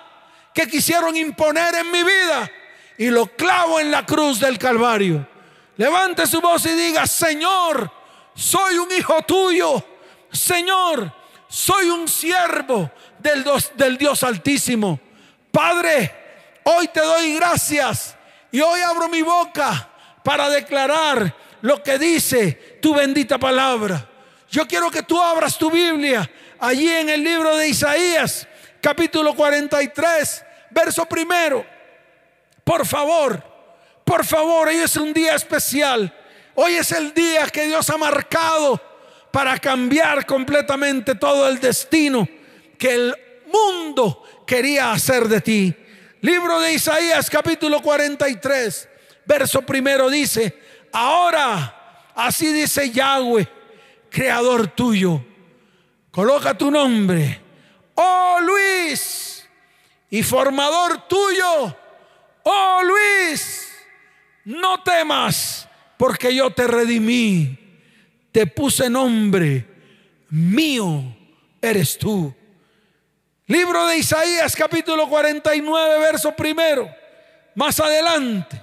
que 0.53 0.67
quisieron 0.67 1.17
imponer 1.17 1.75
en 1.77 1.91
mi 1.91 2.03
vida 2.03 2.51
y 2.99 3.09
lo 3.09 3.27
clavo 3.27 3.81
en 3.81 3.91
la 3.91 4.05
cruz 4.05 4.41
del 4.41 4.59
Calvario. 4.59 5.27
Levante 5.77 6.27
su 6.27 6.41
voz 6.43 6.67
y 6.67 6.73
diga, 6.73 7.07
Señor, 7.07 7.91
soy 8.35 8.77
un 8.77 8.93
hijo 8.93 9.23
tuyo. 9.23 9.83
Señor, 10.31 11.11
soy 11.49 11.89
un 11.89 12.07
siervo 12.07 12.91
del, 13.19 13.45
del 13.75 13.97
Dios 13.97 14.23
Altísimo. 14.23 15.01
Padre, 15.51 16.15
hoy 16.65 16.89
te 16.89 17.01
doy 17.01 17.35
gracias 17.37 18.17
y 18.53 18.61
hoy 18.61 18.83
abro 18.83 19.09
mi 19.09 19.23
boca 19.23 19.89
para 20.23 20.51
declarar 20.51 21.35
lo 21.63 21.83
que 21.83 21.99
dice 21.99 22.79
tu 22.83 22.95
bendita 22.95 23.39
palabra. 23.39 24.10
Yo 24.51 24.67
quiero 24.67 24.91
que 24.91 25.05
tú 25.05 25.21
abras 25.21 25.57
tu 25.57 25.71
Biblia 25.71 26.29
allí 26.59 26.91
en 26.91 27.09
el 27.09 27.23
libro 27.23 27.57
de 27.57 27.69
Isaías, 27.69 28.49
capítulo 28.81 29.35
43, 29.35 30.45
verso 30.71 31.07
primero. 31.07 31.65
Por 32.65 32.85
favor, 32.85 33.43
por 34.05 34.25
favor, 34.25 34.67
hoy 34.67 34.77
es 34.77 34.97
un 34.97 35.13
día 35.13 35.37
especial. 35.37 36.13
Hoy 36.57 36.75
es 36.75 36.91
el 36.91 37.15
día 37.15 37.47
que 37.47 37.67
Dios 37.67 37.89
ha 37.91 37.97
marcado 37.97 38.81
para 39.31 39.57
cambiar 39.59 40.27
completamente 40.27 41.15
todo 41.15 41.49
el 41.49 41.61
destino 41.61 42.29
que 42.77 42.93
el 42.93 43.15
mundo 43.53 44.25
quería 44.45 44.91
hacer 44.91 45.29
de 45.29 45.41
ti. 45.41 45.75
Libro 46.23 46.59
de 46.59 46.73
Isaías 46.73 47.31
capítulo 47.31 47.81
43, 47.81 48.89
verso 49.25 49.63
primero 49.63 50.11
dice, 50.11 50.59
ahora 50.93 52.13
así 52.17 52.53
dice 52.53 52.91
Yahweh, 52.91 53.60
creador 54.11 54.69
tuyo, 54.69 55.25
coloca 56.11 56.57
tu 56.57 56.71
nombre, 56.71 57.41
oh 57.95 58.39
Luis, 58.43 59.49
y 60.11 60.23
formador 60.23 61.07
tuyo, 61.09 61.77
oh 62.43 62.81
Luis, 62.83 63.73
no 64.45 64.83
temas, 64.83 65.69
porque 65.97 66.35
yo 66.35 66.51
te 66.51 66.67
redimí, 66.67 67.59
te 68.33 68.47
puse 68.47 68.91
nombre, 68.91 69.67
mío 70.31 71.17
eres 71.63 71.97
tú. 71.99 72.35
Libro 73.47 73.87
de 73.87 73.99
Isaías 73.99 74.55
capítulo 74.55 75.09
49, 75.09 75.99
verso 75.99 76.37
primero. 76.37 76.89
Más 77.57 77.81
adelante 77.81 78.61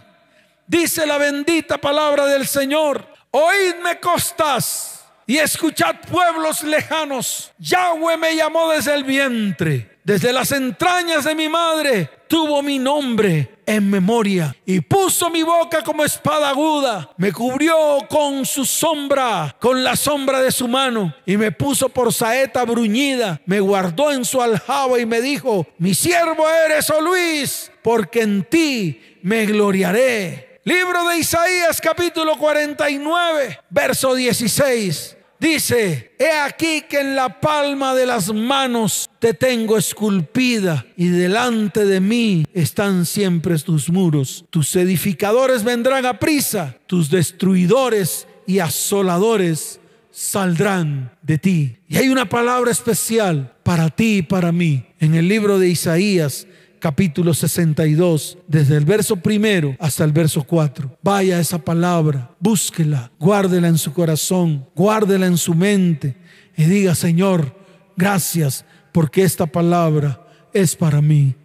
dice 0.65 1.05
la 1.05 1.17
bendita 1.17 1.77
palabra 1.77 2.25
del 2.25 2.47
Señor. 2.47 3.05
Oídme 3.31 3.99
costas 3.99 4.96
y 5.27 5.37
escuchad 5.37 5.97
pueblos 6.09 6.63
lejanos. 6.63 7.51
Yahweh 7.59 8.15
me 8.15 8.35
llamó 8.35 8.69
desde 8.71 8.95
el 8.95 9.03
vientre. 9.03 9.97
Desde 10.05 10.31
las 10.31 10.53
entrañas 10.53 11.25
de 11.25 11.35
mi 11.35 11.49
madre 11.49 12.09
tuvo 12.29 12.63
mi 12.63 12.79
nombre 12.79 13.57
en 13.65 13.89
memoria 13.89 14.55
y 14.65 14.79
puso 14.79 15.29
mi 15.29 15.43
boca 15.43 15.83
como 15.83 16.05
espada 16.05 16.47
aguda. 16.47 17.09
Me 17.17 17.33
cubrió 17.33 17.75
con 18.09 18.45
su 18.45 18.63
sombra, 18.63 19.53
con 19.59 19.83
la 19.83 19.97
sombra 19.97 20.41
de 20.41 20.51
su 20.51 20.69
mano 20.69 21.13
y 21.25 21.35
me 21.35 21.51
puso 21.51 21.89
por 21.89 22.13
saeta 22.13 22.63
bruñida. 22.63 23.41
Me 23.45 23.59
guardó 23.59 24.13
en 24.13 24.23
su 24.23 24.41
aljaba 24.41 24.97
y 24.97 25.05
me 25.05 25.19
dijo, 25.19 25.67
mi 25.77 25.93
siervo 25.93 26.49
eres, 26.49 26.89
oh 26.89 27.01
Luis, 27.01 27.69
porque 27.83 28.21
en 28.21 28.45
ti 28.45 29.19
me 29.23 29.45
gloriaré. 29.45 30.61
Libro 30.63 31.05
de 31.09 31.17
Isaías 31.17 31.81
capítulo 31.81 32.37
49, 32.37 33.59
verso 33.69 34.15
16. 34.15 35.16
Dice, 35.39 36.15
he 36.17 36.31
aquí 36.31 36.83
que 36.89 37.01
en 37.01 37.15
la 37.15 37.39
palma 37.39 37.93
de 37.93 38.07
las 38.07 38.33
manos 38.33 39.07
te 39.19 39.35
tengo 39.35 39.77
esculpida 39.77 40.85
y 40.95 41.09
delante 41.09 41.85
de 41.85 41.99
mí 41.99 42.45
están 42.53 43.05
siempre 43.05 43.57
tus 43.59 43.89
muros. 43.89 44.45
Tus 44.49 44.75
edificadores 44.75 45.63
vendrán 45.63 46.07
a 46.07 46.17
prisa, 46.17 46.75
tus 46.87 47.11
destruidores 47.11 48.27
y 48.47 48.59
asoladores 48.59 49.79
saldrán 50.09 51.11
de 51.21 51.37
ti. 51.37 51.77
Y 51.87 51.97
hay 51.97 52.09
una 52.09 52.27
palabra 52.27 52.71
especial 52.71 53.53
para 53.61 53.91
ti 53.91 54.17
y 54.17 54.21
para 54.23 54.51
mí 54.51 54.87
en 54.99 55.13
el 55.13 55.27
libro 55.27 55.59
de 55.59 55.69
Isaías 55.69 56.47
capítulo 56.79 57.33
62, 57.33 58.37
desde 58.47 58.77
el 58.77 58.85
verso 58.85 59.17
primero 59.17 59.75
hasta 59.79 60.03
el 60.03 60.11
verso 60.11 60.43
4. 60.43 60.97
Vaya 61.01 61.39
esa 61.39 61.57
palabra, 61.57 62.31
búsquela, 62.39 63.11
guárdela 63.19 63.67
en 63.67 63.77
su 63.77 63.93
corazón, 63.93 64.65
guárdela 64.75 65.25
en 65.27 65.37
su 65.37 65.53
mente 65.53 66.15
y 66.55 66.65
diga, 66.65 66.95
Señor, 66.95 67.55
gracias 67.95 68.65
porque 68.91 69.23
esta 69.23 69.45
palabra 69.45 70.25
es 70.53 70.75
para 70.75 71.01
mí. 71.01 71.35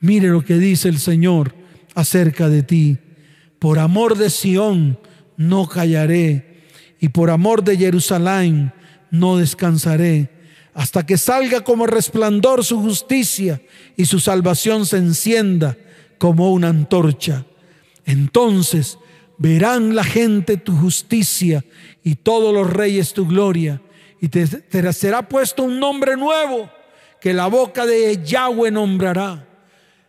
Mire 0.00 0.28
lo 0.28 0.44
que 0.44 0.58
dice 0.58 0.88
el 0.88 0.98
Señor 0.98 1.54
acerca 1.94 2.48
de 2.48 2.62
ti. 2.62 2.98
Por 3.58 3.78
amor 3.78 4.16
de 4.18 4.30
Sión 4.30 4.98
no 5.36 5.68
callaré 5.68 6.66
y 7.00 7.08
por 7.08 7.30
amor 7.30 7.64
de 7.64 7.76
Jerusalén 7.76 8.72
no 9.10 9.36
descansaré 9.36 10.33
hasta 10.74 11.06
que 11.06 11.16
salga 11.16 11.62
como 11.62 11.86
resplandor 11.86 12.64
su 12.64 12.80
justicia 12.80 13.62
y 13.96 14.04
su 14.06 14.18
salvación 14.18 14.86
se 14.86 14.96
encienda 14.96 15.76
como 16.18 16.52
una 16.52 16.68
antorcha. 16.68 17.44
Entonces 18.04 18.98
verán 19.38 19.94
la 19.94 20.04
gente 20.04 20.56
tu 20.56 20.76
justicia 20.76 21.64
y 22.02 22.16
todos 22.16 22.52
los 22.52 22.70
reyes 22.70 23.14
tu 23.14 23.26
gloria. 23.26 23.80
Y 24.20 24.28
te, 24.28 24.46
será 24.92 25.28
puesto 25.28 25.62
un 25.62 25.78
nombre 25.78 26.16
nuevo 26.16 26.68
que 27.20 27.32
la 27.32 27.46
boca 27.46 27.86
de 27.86 28.20
Yahweh 28.24 28.70
nombrará. 28.70 29.46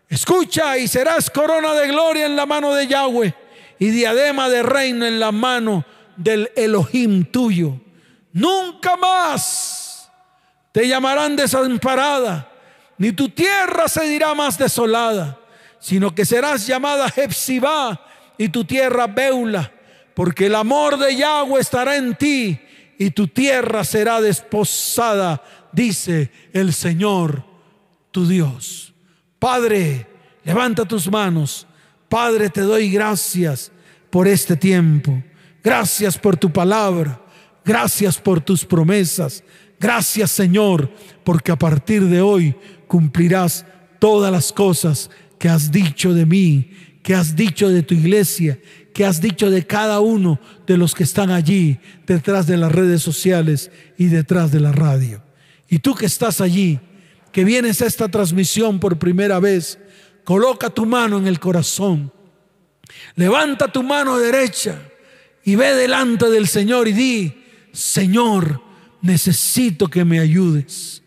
Escucha 0.09 0.77
y 0.77 0.87
serás 0.87 1.29
corona 1.29 1.73
de 1.73 1.87
gloria 1.87 2.25
en 2.25 2.35
la 2.35 2.45
mano 2.45 2.73
de 2.73 2.87
Yahweh 2.87 3.33
y 3.77 3.89
diadema 3.89 4.49
de 4.49 4.63
reino 4.63 5.05
en 5.05 5.19
la 5.19 5.31
mano 5.31 5.85
del 6.17 6.49
Elohim 6.55 7.25
tuyo. 7.25 7.79
Nunca 8.33 8.95
más 8.97 9.84
te 10.75 10.89
llamarán 10.89 11.37
desamparada, 11.37 12.51
ni 12.97 13.13
tu 13.13 13.29
tierra 13.29 13.87
se 13.87 14.09
dirá 14.09 14.33
más 14.33 14.57
desolada, 14.57 15.39
sino 15.79 16.13
que 16.13 16.25
serás 16.25 16.67
llamada 16.67 17.09
Jepsibá 17.09 18.05
y 18.37 18.49
tu 18.49 18.65
tierra 18.65 19.07
Beula, 19.07 19.71
porque 20.13 20.47
el 20.47 20.55
amor 20.55 20.97
de 20.97 21.15
Yahweh 21.15 21.61
estará 21.61 21.95
en 21.95 22.13
ti 22.15 22.59
y 22.97 23.11
tu 23.11 23.29
tierra 23.29 23.85
será 23.85 24.19
desposada, 24.19 25.41
dice 25.71 26.29
el 26.51 26.73
Señor 26.73 27.45
tu 28.11 28.27
Dios. 28.27 28.93
Padre, 29.39 30.05
levanta 30.43 30.83
tus 30.83 31.09
manos. 31.09 31.65
Padre, 32.09 32.49
te 32.49 32.59
doy 32.59 32.91
gracias 32.91 33.71
por 34.09 34.27
este 34.27 34.57
tiempo. 34.57 35.23
Gracias 35.63 36.17
por 36.17 36.35
tu 36.35 36.51
palabra. 36.51 37.21
Gracias 37.63 38.19
por 38.19 38.41
tus 38.41 38.65
promesas. 38.65 39.41
Gracias 39.85 40.31
Señor, 40.31 40.89
porque 41.23 41.51
a 41.51 41.59
partir 41.59 42.05
de 42.05 42.19
hoy 42.19 42.55
cumplirás 42.87 43.67
todas 43.99 44.31
las 44.31 44.51
cosas 44.51 45.11
que 45.37 45.47
has 45.47 45.71
dicho 45.71 46.11
de 46.11 46.25
mí, 46.25 46.71
que 47.03 47.13
has 47.13 47.35
dicho 47.35 47.69
de 47.69 47.83
tu 47.83 47.93
iglesia, 47.93 48.59
que 48.95 49.05
has 49.05 49.21
dicho 49.21 49.51
de 49.51 49.67
cada 49.67 49.99
uno 49.99 50.39
de 50.65 50.79
los 50.79 50.95
que 50.95 51.03
están 51.03 51.29
allí 51.29 51.77
detrás 52.07 52.47
de 52.47 52.57
las 52.57 52.71
redes 52.71 53.03
sociales 53.03 53.69
y 53.95 54.05
detrás 54.05 54.51
de 54.51 54.59
la 54.59 54.71
radio. 54.71 55.21
Y 55.69 55.77
tú 55.77 55.93
que 55.93 56.07
estás 56.07 56.41
allí, 56.41 56.79
que 57.31 57.43
vienes 57.43 57.79
a 57.83 57.85
esta 57.85 58.07
transmisión 58.07 58.79
por 58.79 58.97
primera 58.97 59.39
vez, 59.39 59.77
coloca 60.23 60.71
tu 60.71 60.87
mano 60.87 61.19
en 61.19 61.27
el 61.27 61.39
corazón, 61.39 62.11
levanta 63.13 63.71
tu 63.71 63.83
mano 63.83 64.17
derecha 64.17 64.81
y 65.43 65.53
ve 65.53 65.75
delante 65.75 66.27
del 66.31 66.47
Señor 66.47 66.87
y 66.87 66.93
di, 66.93 67.43
Señor, 67.71 68.64
necesito 69.05 69.87
que 69.87 70.03
me 70.03 70.19
ayudes. 70.19 71.01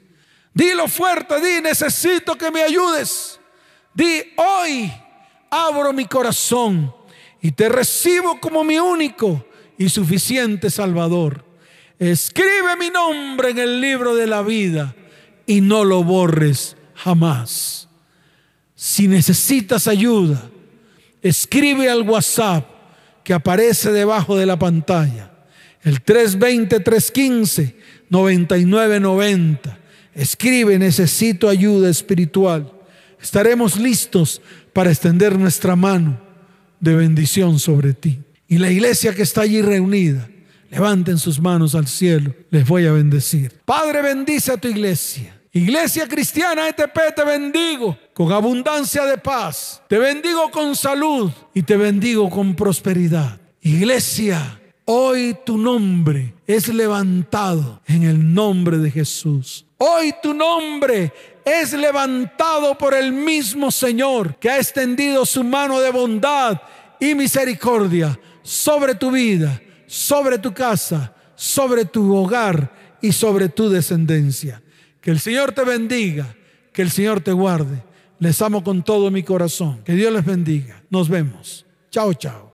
Dilo 0.55 0.89
fuerte, 0.89 1.41
di, 1.41 1.61
necesito 1.61 2.37
que 2.37 2.51
me 2.51 2.63
ayudes. 2.63 3.39
Di, 3.95 4.23
hoy 4.37 4.93
abro 5.51 5.93
mi 5.93 6.07
corazón 6.07 6.95
y 7.41 7.53
te 7.53 7.69
recibo 7.69 8.41
como 8.41 8.65
mi 8.65 8.79
único 8.79 9.45
y 9.77 9.89
suficiente 9.89 10.71
Salvador. 10.71 11.45
Escribe 11.99 12.77
mi 12.79 12.91
nombre 12.91 13.51
en 13.51 13.59
el 13.59 13.81
libro 13.81 14.15
de 14.15 14.27
la 14.27 14.43
vida 14.43 14.95
y 15.47 15.61
no 15.61 15.85
lo 15.85 16.05
borres 16.05 16.77
jamás. 16.95 17.89
Si 18.75 19.09
necesitas 19.09 19.89
ayuda, 19.89 20.51
escribe 21.23 21.91
al 21.91 22.03
WhatsApp 22.03 22.65
que 23.25 23.35
aparece 23.35 23.91
debajo 23.93 24.37
de 24.37 24.47
la 24.47 24.59
pantalla. 24.59 25.33
El 25.83 26.05
320-315 26.05 27.75
9990. 28.11 29.79
Escribe, 30.15 30.79
necesito 30.79 31.49
ayuda 31.49 31.89
espiritual. 31.89 32.73
Estaremos 33.21 33.79
listos 33.79 34.41
para 34.73 34.91
extender 34.91 35.39
nuestra 35.39 35.77
mano 35.77 36.21
de 36.81 36.95
bendición 36.95 37.59
sobre 37.59 37.95
ti. 37.95 38.21
Y 38.49 38.59
la 38.59 38.71
iglesia 38.71 39.15
que 39.15 39.23
está 39.23 39.43
allí 39.43 39.61
reunida, 39.61 40.29
levanten 40.71 41.19
sus 41.19 41.41
manos 41.41 41.75
al 41.75 41.87
cielo, 41.87 42.35
les 42.51 42.67
voy 42.67 42.87
a 42.87 42.93
bendecir. 42.93 43.53
Padre, 43.65 44.03
bendice 44.03 44.53
a 44.53 44.57
tu 44.57 44.69
iglesia. 44.69 45.35
Iglesia 45.53 46.07
cristiana 46.07 46.69
ETP, 46.69 47.15
te 47.17 47.25
bendigo 47.25 47.99
con 48.13 48.33
abundancia 48.33 49.05
de 49.05 49.19
paz. 49.19 49.83
Te 49.89 49.99
bendigo 49.99 50.51
con 50.51 50.77
salud 50.77 51.31
y 51.55 51.63
te 51.63 51.77
bendigo 51.77 52.29
con 52.31 52.55
prosperidad. 52.55 53.41
Iglesia 53.61 54.58
Hoy 54.91 55.37
tu 55.45 55.59
nombre 55.59 56.33
es 56.47 56.69
levantado 56.69 57.83
en 57.87 58.05
el 58.05 58.33
nombre 58.33 58.79
de 58.79 58.91
Jesús. 58.91 59.67
Hoy 59.77 60.15
tu 60.23 60.33
nombre 60.33 61.13
es 61.45 61.75
levantado 61.75 62.79
por 62.79 62.95
el 62.95 63.13
mismo 63.13 63.71
Señor 63.71 64.37
que 64.37 64.49
ha 64.49 64.57
extendido 64.57 65.27
su 65.27 65.45
mano 65.45 65.79
de 65.81 65.91
bondad 65.91 66.59
y 66.99 67.15
misericordia 67.15 68.19
sobre 68.41 68.95
tu 68.95 69.11
vida, 69.11 69.61
sobre 69.87 70.39
tu 70.39 70.55
casa, 70.55 71.15
sobre 71.35 71.85
tu 71.85 72.17
hogar 72.17 72.73
y 73.03 73.13
sobre 73.13 73.51
tu 73.51 73.69
descendencia. 73.69 74.63
Que 75.03 75.11
el 75.11 75.21
Señor 75.21 75.53
te 75.53 75.65
bendiga, 75.65 76.35
que 76.73 76.81
el 76.81 76.91
Señor 76.91 77.21
te 77.21 77.33
guarde. 77.33 77.85
Les 78.21 78.41
amo 78.41 78.65
con 78.65 78.83
todo 78.83 79.11
mi 79.11 79.23
corazón. 79.23 79.83
Que 79.85 79.93
Dios 79.93 80.11
les 80.11 80.25
bendiga. 80.25 80.83
Nos 80.89 81.11
vemos. 81.11 81.67
Chao, 81.91 82.15
chao. 82.15 82.47